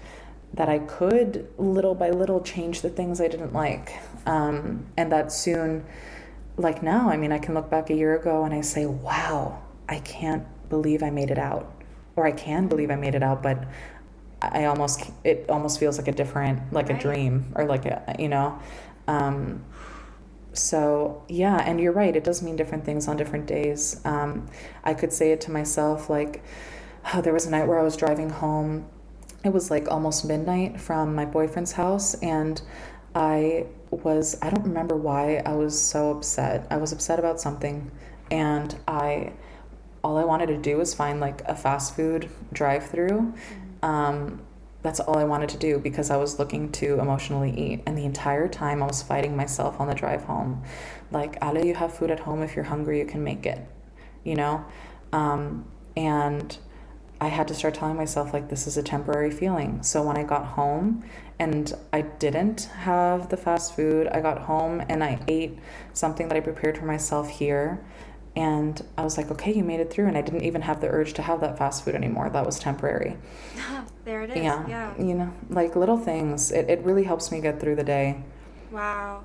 [0.54, 3.94] that I could little by little change the things I didn't like.
[4.26, 5.86] Um, and that soon,
[6.58, 9.62] like now, I mean, I can look back a year ago and I say, wow,
[9.88, 11.72] I can't believe I made it out.
[12.16, 13.64] Or I can believe I made it out, but
[14.42, 16.98] I almost, it almost feels like a different, like Right.
[16.98, 18.60] a dream or like a, you know.
[19.08, 19.64] Um,
[20.54, 22.16] so yeah, and you're right.
[22.16, 24.02] It does mean different things on different days.
[24.06, 24.48] Um,
[24.84, 26.44] I could say it to myself like,
[27.14, 28.86] oh, there was a night where I was driving home.
[29.44, 32.62] It was like almost midnight from my boyfriend's house, and
[33.16, 36.68] I was I don't remember why I was so upset.
[36.70, 37.90] I was upset about something,
[38.30, 39.34] and I
[40.04, 43.34] all I wanted to do was find like a fast food drive-through.
[43.84, 44.42] Um,
[44.84, 47.84] that's all I wanted to do because I was looking to emotionally eat.
[47.86, 50.64] And the entire time I was fighting myself on the drive home.
[51.12, 52.42] Like, Ale, you have food at home.
[52.42, 53.60] If you're hungry, you can make it,
[54.24, 54.66] you know?
[55.14, 55.66] Um,
[55.96, 56.58] and
[57.20, 59.84] I had to start telling myself, like, this is a temporary feeling.
[59.84, 61.04] So when I got home
[61.38, 65.60] and I didn't have the fast food, I got home and I ate
[65.94, 67.84] something that I prepared for myself here.
[68.36, 70.08] And I was like, okay, you made it through.
[70.08, 72.30] And I didn't even have the urge to have that fast food anymore.
[72.30, 73.18] That was temporary.
[74.06, 74.38] there it is.
[74.38, 74.66] Yeah.
[74.68, 74.94] yeah.
[74.98, 76.52] You know, like little things.
[76.52, 78.24] It, it really helps me get through the day.
[78.72, 79.24] Wow.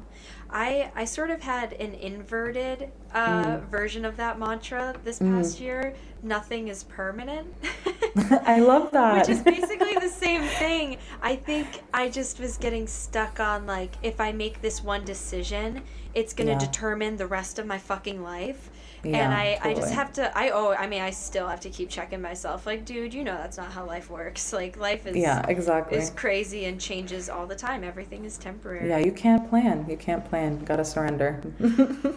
[0.50, 3.68] I I sort of had an inverted uh, Mm.
[3.68, 5.94] version of that mantra this past year.
[6.22, 7.52] Nothing is permanent.
[8.44, 9.18] I love that.
[9.28, 10.98] Which is basically the same thing.
[11.22, 15.82] I think I just was getting stuck on like if I make this one decision,
[16.14, 16.58] it's going to Yeah.
[16.70, 18.70] determine the rest of my fucking life.
[19.14, 21.70] And Yeah, I, I just have to I oh I mean I still have to
[21.70, 25.16] keep checking myself like dude you know that's not how life works like life is
[25.16, 25.98] yeah, exactly.
[25.98, 29.86] is crazy and changes all the time everything is temporary Yeah, you can't plan.
[29.88, 30.64] You can't plan.
[30.64, 31.42] Gotta surrender.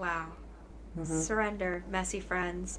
[0.00, 0.28] Wow.
[0.98, 1.20] Mm-hmm.
[1.20, 2.78] Surrender, messy friends.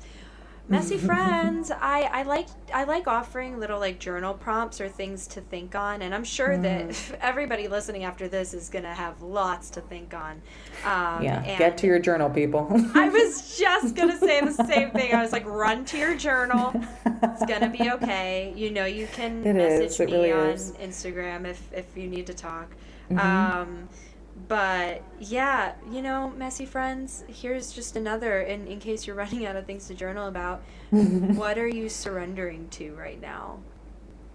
[0.69, 5.41] Messy friends, I, I like I like offering little like journal prompts or things to
[5.41, 7.17] think on, and I'm sure that Mm.
[7.21, 10.41] everybody listening after this is gonna have lots to think on.
[10.85, 12.67] Um, yeah, and get to your journal, people.
[12.93, 15.13] I was just gonna say the same thing.
[15.13, 16.73] I was like, run to your journal.
[17.05, 18.53] It's gonna be okay.
[18.55, 20.71] You know, you can It message is, me really on is.
[20.81, 22.67] Instagram if if you need to talk.
[23.11, 23.19] Mhm.
[23.19, 23.89] Um,
[24.51, 27.23] but yeah, you know, messy friends.
[27.29, 30.61] Here's just another, in in case you're running out of things to journal about.
[30.89, 33.59] what are you surrendering to right now?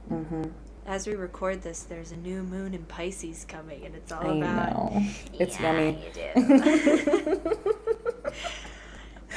[0.08, 0.44] hmm
[0.86, 4.36] As we record this, there's a new moon in Pisces coming, and it's all I
[4.36, 4.94] about.
[4.94, 5.02] know.
[5.38, 5.98] It's Yeah, yummy.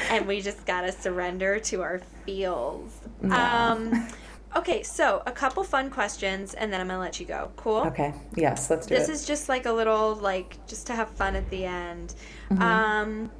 [0.10, 2.90] and we just gotta surrender to our feels.
[3.22, 3.72] Yeah.
[3.74, 4.08] Um,
[4.56, 7.52] okay, so a couple fun questions, and then I'm gonna let you go.
[7.56, 7.78] Cool.
[7.88, 8.14] okay.
[8.36, 9.00] Yes, let's do it.
[9.00, 12.16] This is just like a little like just to have fun at the end.
[12.50, 12.62] Mm-hmm.
[12.62, 13.32] Um,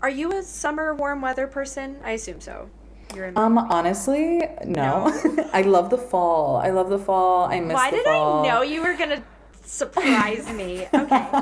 [0.00, 1.96] are you a summer warm weather person?
[2.04, 2.68] I assume so.
[3.14, 3.36] You're in.
[3.36, 5.12] um, honestly, no.
[5.52, 6.56] I love the fall.
[6.56, 7.44] I love the fall.
[7.44, 8.44] I miss Why did fall.
[8.44, 9.22] I know you were gonna
[9.64, 10.86] surprise me?
[10.94, 11.28] Okay.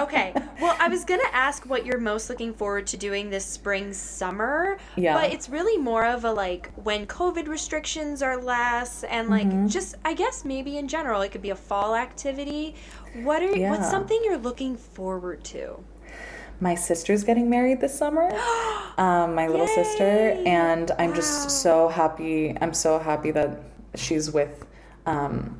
[0.00, 0.32] Okay.
[0.60, 4.78] Well, I was gonna ask what you're most looking forward to doing this spring, summer.
[4.96, 5.14] Yeah.
[5.14, 9.66] But it's really more of a like when COVID restrictions are less, and like Mm-hmm.
[9.68, 12.74] just I guess maybe in general it could be a fall activity.
[13.22, 13.70] What are Yeah.
[13.70, 15.82] what's something you're looking forward to?
[16.60, 18.30] My sister's getting married this summer.
[18.98, 21.16] um, my little sister, and I'm Wow.
[21.16, 22.56] just so happy.
[22.60, 23.60] I'm so happy that
[23.94, 24.64] she's with
[25.06, 25.58] um,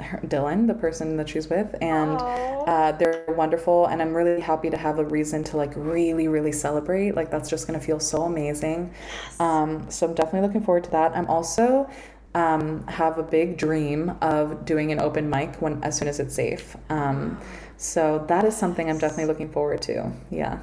[0.00, 3.86] her, Dylan, the person that she's with, and uh, they're wonderful.
[3.86, 7.14] And I'm really happy to have a reason to like really, really celebrate.
[7.14, 8.92] Like that's just gonna feel so amazing.
[9.38, 11.16] Um, so I'm definitely looking forward to that.
[11.16, 11.88] I'm also
[12.34, 16.34] um, have a big dream of doing an open mic when as soon as it's
[16.34, 16.76] safe.
[16.88, 17.38] Um,
[17.76, 20.12] so that is something I'm definitely looking forward to.
[20.30, 20.60] Yeah.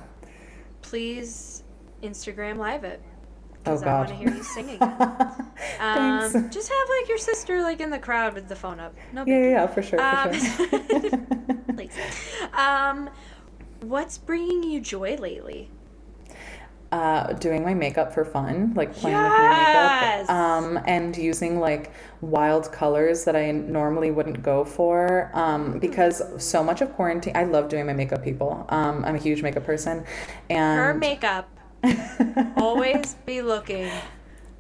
[0.82, 1.64] Please
[2.02, 3.02] Instagram live it.
[3.68, 4.80] Oh Because I want to hear you singing.
[5.80, 8.96] Um, just have like your sister like in the crowd with the phone up.
[9.12, 10.68] No Yeah, yeah, yeah, for sure, for Um, sure.
[11.76, 11.94] Please.
[12.54, 13.10] Um,
[13.82, 15.70] what's bringing you joy lately?
[16.92, 21.92] uh, doing my makeup for fun, like playing with my makeup, um, and using like
[22.22, 25.30] wild colors that I normally wouldn't go for.
[25.34, 28.24] Um, because so much of quarantine, I love doing my makeup.
[28.24, 30.06] People, um, I'm a huge makeup person,
[30.50, 31.50] and Her makeup
[32.58, 33.90] always be looking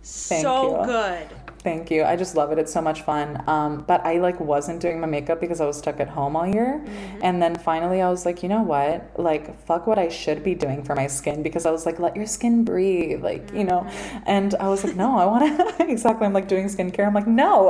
[0.01, 0.85] so you.
[0.85, 1.27] good.
[1.67, 2.05] Thank you.
[2.05, 2.59] I just love it.
[2.59, 3.43] It's so much fun.
[3.45, 6.47] Um, but I like wasn't doing my makeup because I was stuck at home all
[6.47, 6.81] year.
[6.81, 7.19] Mm-hmm.
[7.23, 9.19] And then finally I was like, you know what?
[9.19, 12.15] Like fuck what I should be doing for my skin because I was like, let
[12.15, 13.21] your skin breathe.
[13.21, 13.81] Like, you know.
[13.81, 14.17] Mm-hmm.
[14.27, 17.05] And I was like, no, I wanna exactly I'm like doing skincare.
[17.05, 17.69] I'm like, no,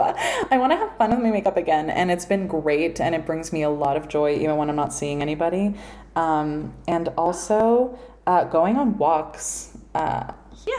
[0.52, 1.90] I wanna have fun with my makeup again.
[1.90, 4.76] And it's been great and it brings me a lot of joy even when I'm
[4.76, 5.74] not seeing anybody.
[6.16, 7.98] Um, and also
[8.28, 9.76] uh, going on walks.
[9.96, 10.32] Uh,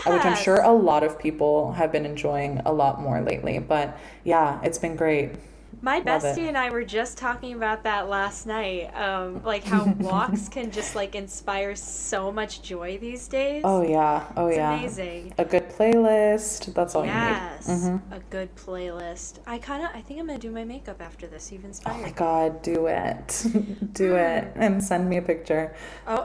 [0.07, 3.59] which I'm sure a lot of people have been enjoying a lot more lately.
[3.59, 5.33] But yeah, it's been great.
[5.81, 6.37] My Love it.
[6.37, 8.95] bestie and I were just talking about that last night.
[8.95, 13.63] Um, like how walks can just like inspire so much joy these days.
[13.65, 14.75] Oh yeah, oh it's yeah.
[14.75, 15.35] amazing.
[15.39, 16.75] A good playlist.
[16.75, 17.81] That's all Yes, you need.
[17.81, 19.39] hmm a good playlist.
[19.47, 21.53] I kind of, I think I'm gonna do my makeup after this.
[21.53, 23.47] You've Oh my god, do it,
[23.93, 25.75] do it, and send me a picture.
[26.07, 26.25] Oh,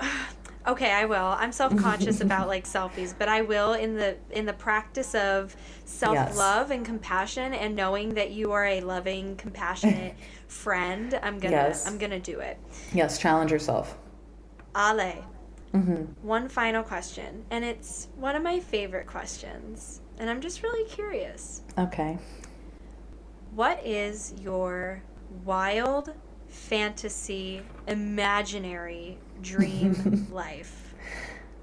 [0.68, 1.36] okay, I will.
[1.38, 5.55] I'm self-conscious about like selfies, but I will in the in the practice of
[5.86, 10.16] self-love and compassion and knowing that you are a loving, compassionate
[10.47, 11.20] friend.
[11.22, 11.88] I'm gonna Yes.
[11.88, 12.57] I'm gonna do it.
[12.93, 13.97] Yes, challenge yourself.
[14.76, 15.26] Ale,
[15.72, 20.88] hmm one final question, and it's one of my favorite questions, and I'm just really
[20.89, 21.61] curious.
[21.78, 22.18] Okay.
[23.55, 25.03] What is your
[25.43, 26.14] wild
[26.47, 30.94] fantasy imaginary dream life?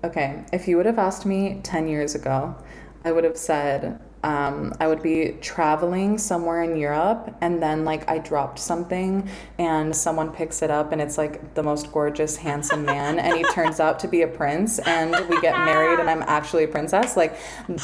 [0.05, 2.55] Okay, if you would have asked me 10 years ago,
[3.05, 8.08] I would have said um, I would be traveling somewhere in Europe and then, like,
[8.08, 12.84] I dropped something and someone picks it up and it's like the most gorgeous, handsome
[12.84, 16.22] man and he turns out to be a prince and we get married and I'm
[16.22, 17.16] actually a princess.
[17.16, 17.38] Like,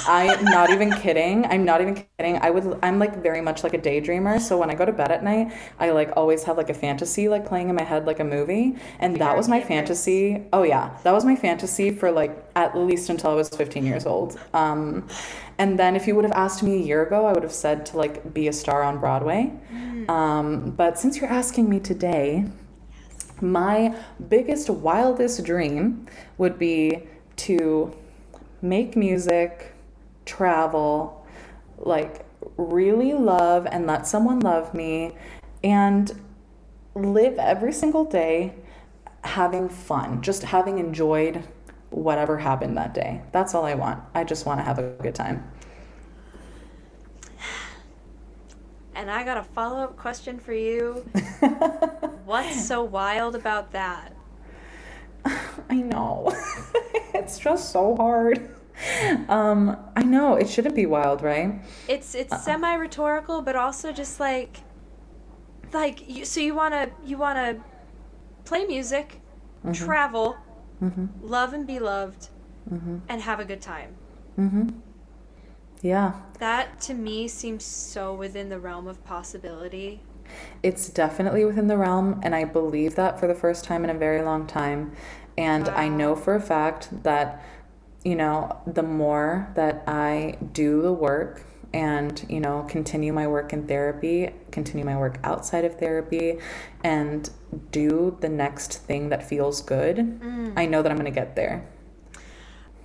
[0.06, 1.46] I'm not even kidding.
[1.46, 2.38] I'm not even kidding.
[2.38, 4.40] I would, I'm like very much like a daydreamer.
[4.40, 7.28] So when I go to bed at night, I like always have like a fantasy
[7.28, 8.76] like playing in my head like a movie.
[8.98, 10.44] And that was my fantasy.
[10.52, 14.06] Oh yeah, that was my fantasy for like at least until I was 15 years
[14.06, 14.38] old.
[14.54, 15.08] Um,
[15.58, 17.86] and then if you would have asked me a year ago, I would have said
[17.86, 19.52] to like be a star on Broadway.
[20.08, 22.44] Um, but since you're asking me today,
[23.40, 23.94] my
[24.28, 26.06] biggest, wildest dream
[26.38, 27.02] would be
[27.36, 27.94] to
[28.62, 29.74] make music,
[30.24, 31.26] travel,
[31.78, 32.24] like
[32.56, 35.12] really love and let someone love me,
[35.64, 36.20] and
[36.94, 38.54] live every single day
[39.24, 41.42] having fun, just having enjoyed
[41.96, 43.22] whatever happened that day.
[43.32, 44.02] That's all I want.
[44.14, 45.50] I just want to have a good time.
[48.94, 51.04] And I got a follow up question for you.
[52.24, 54.14] What's so wild about that?
[55.24, 56.34] I know.
[57.14, 58.54] it's just so hard.
[59.28, 61.62] Um, I know it shouldn't be wild, right?
[61.88, 64.58] It's it's semi rhetorical, but also just like,
[65.72, 67.56] like you, so you wanna you wanna
[68.44, 69.20] play music,
[69.72, 70.36] travel,
[70.82, 71.08] Mhm.
[71.22, 72.28] love and be loved,
[72.70, 73.00] Mhm.
[73.08, 73.96] and have a good time.
[74.38, 74.74] Mhm.
[75.82, 76.12] Yeah.
[76.38, 80.00] That to me seems so within the realm of possibility.
[80.62, 83.94] It's definitely within the realm, and I believe that for the first time in a
[83.94, 84.92] very long time.
[85.38, 87.42] And I know for a fact that,
[88.02, 91.42] you know, the more that I do the work
[91.72, 96.38] and, you know, continue my work in therapy, continue my work outside of therapy,
[96.84, 97.30] and
[97.70, 100.52] do the next thing that feels good, Mm.
[100.56, 101.66] I know that I'm going to get there.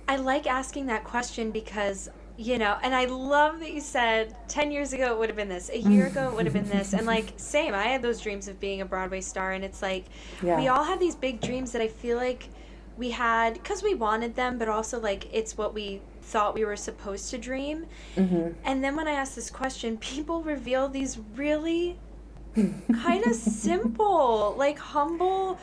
[0.08, 4.72] I like asking that question because you know, and I love that you said 10
[4.72, 6.94] years ago it would have been this, a year ago it would have been this.
[6.94, 9.52] And like, same, I had those dreams of being a Broadway star.
[9.52, 10.06] And it's like,
[10.42, 10.58] Yeah.
[10.58, 12.48] we all have these big dreams that I feel like
[12.96, 16.76] we had because we wanted them, but also like it's what we thought we were
[16.76, 17.86] supposed to dream.
[18.16, 18.54] Mhm.
[18.64, 21.98] And then when I asked this question, people reveal these really
[23.02, 25.58] kind of simple, like humble,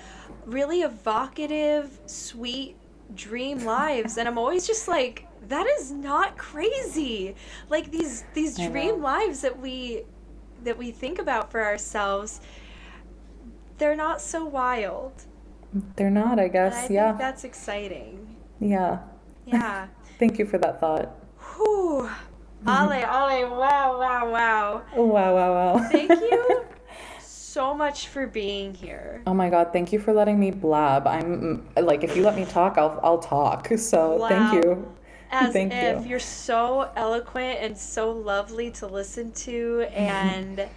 [0.46, 2.76] really evocative, sweet
[3.16, 4.18] dream lives.
[4.18, 7.36] And I'm always just like, that is not crazy.
[7.70, 10.04] Like these these dream lives that we
[10.64, 12.42] that we think about for ourselves,
[13.78, 15.14] they're not so wild.
[15.96, 16.80] They're not, I I guess.
[16.82, 17.14] think Yeah.
[17.14, 18.36] that's exciting.
[18.60, 19.00] Yeah.
[19.46, 19.88] Yeah.
[20.20, 21.16] Thank you for that thought.
[21.56, 22.10] Whew.
[22.68, 24.82] Ale, Ale, wow, wow, wow.
[24.96, 25.78] Wow, wow, wow.
[25.90, 26.66] Thank you
[27.22, 29.22] so much for being here.
[29.26, 31.08] Oh my god, thank you for letting me blab.
[31.08, 33.70] I'm like if you let me talk, I'll I'll talk.
[33.78, 34.28] So, Wow.
[34.30, 34.96] thank you.
[35.32, 36.10] As Thank if you.
[36.10, 40.68] you're so eloquent and so lovely to listen to, and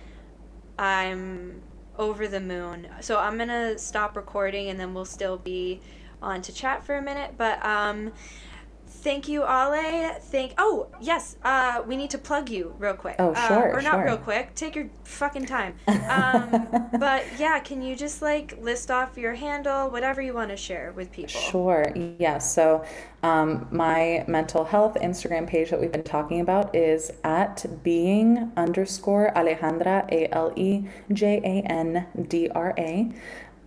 [0.78, 1.62] I'm
[1.98, 2.86] over the moon.
[3.00, 5.80] So I'm gonna stop recording, and then we'll still be
[6.20, 7.34] on to chat for a minute.
[7.36, 8.12] But um,
[9.02, 10.14] thank you, Ale.
[10.20, 10.54] Thank.
[10.58, 13.16] Oh yes, uh, we need to plug you real quick.
[13.18, 14.04] Oh, Uh, sure, or not sure.
[14.04, 14.54] real quick.
[14.54, 15.74] Take your fucking time.
[16.12, 20.56] Um, but yeah, can you just like list off your handle, whatever you want to
[20.56, 21.40] share with people?
[21.40, 21.90] Sure.
[22.18, 22.38] Yeah.
[22.38, 22.84] So,
[23.22, 29.32] um, my mental health Instagram page that we've been talking about is at being underscore
[29.34, 33.10] Alejandra A L E J A N D R A.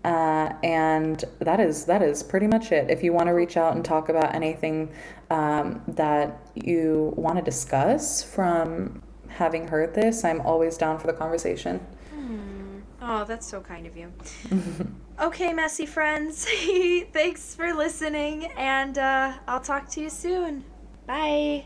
[0.05, 2.91] Uh, and that is that is pretty much it.
[2.91, 4.91] If you want to reach out and talk about anything
[5.31, 11.13] um, that you want to discuss from having heard this, I'm always down for the
[11.13, 11.79] conversation.
[13.01, 14.13] Oh, that's so kind of you.
[15.19, 16.45] okay, messy friends.
[17.11, 20.63] Thanks for listening, and uh, I'll talk to you soon.
[21.07, 21.65] Bye.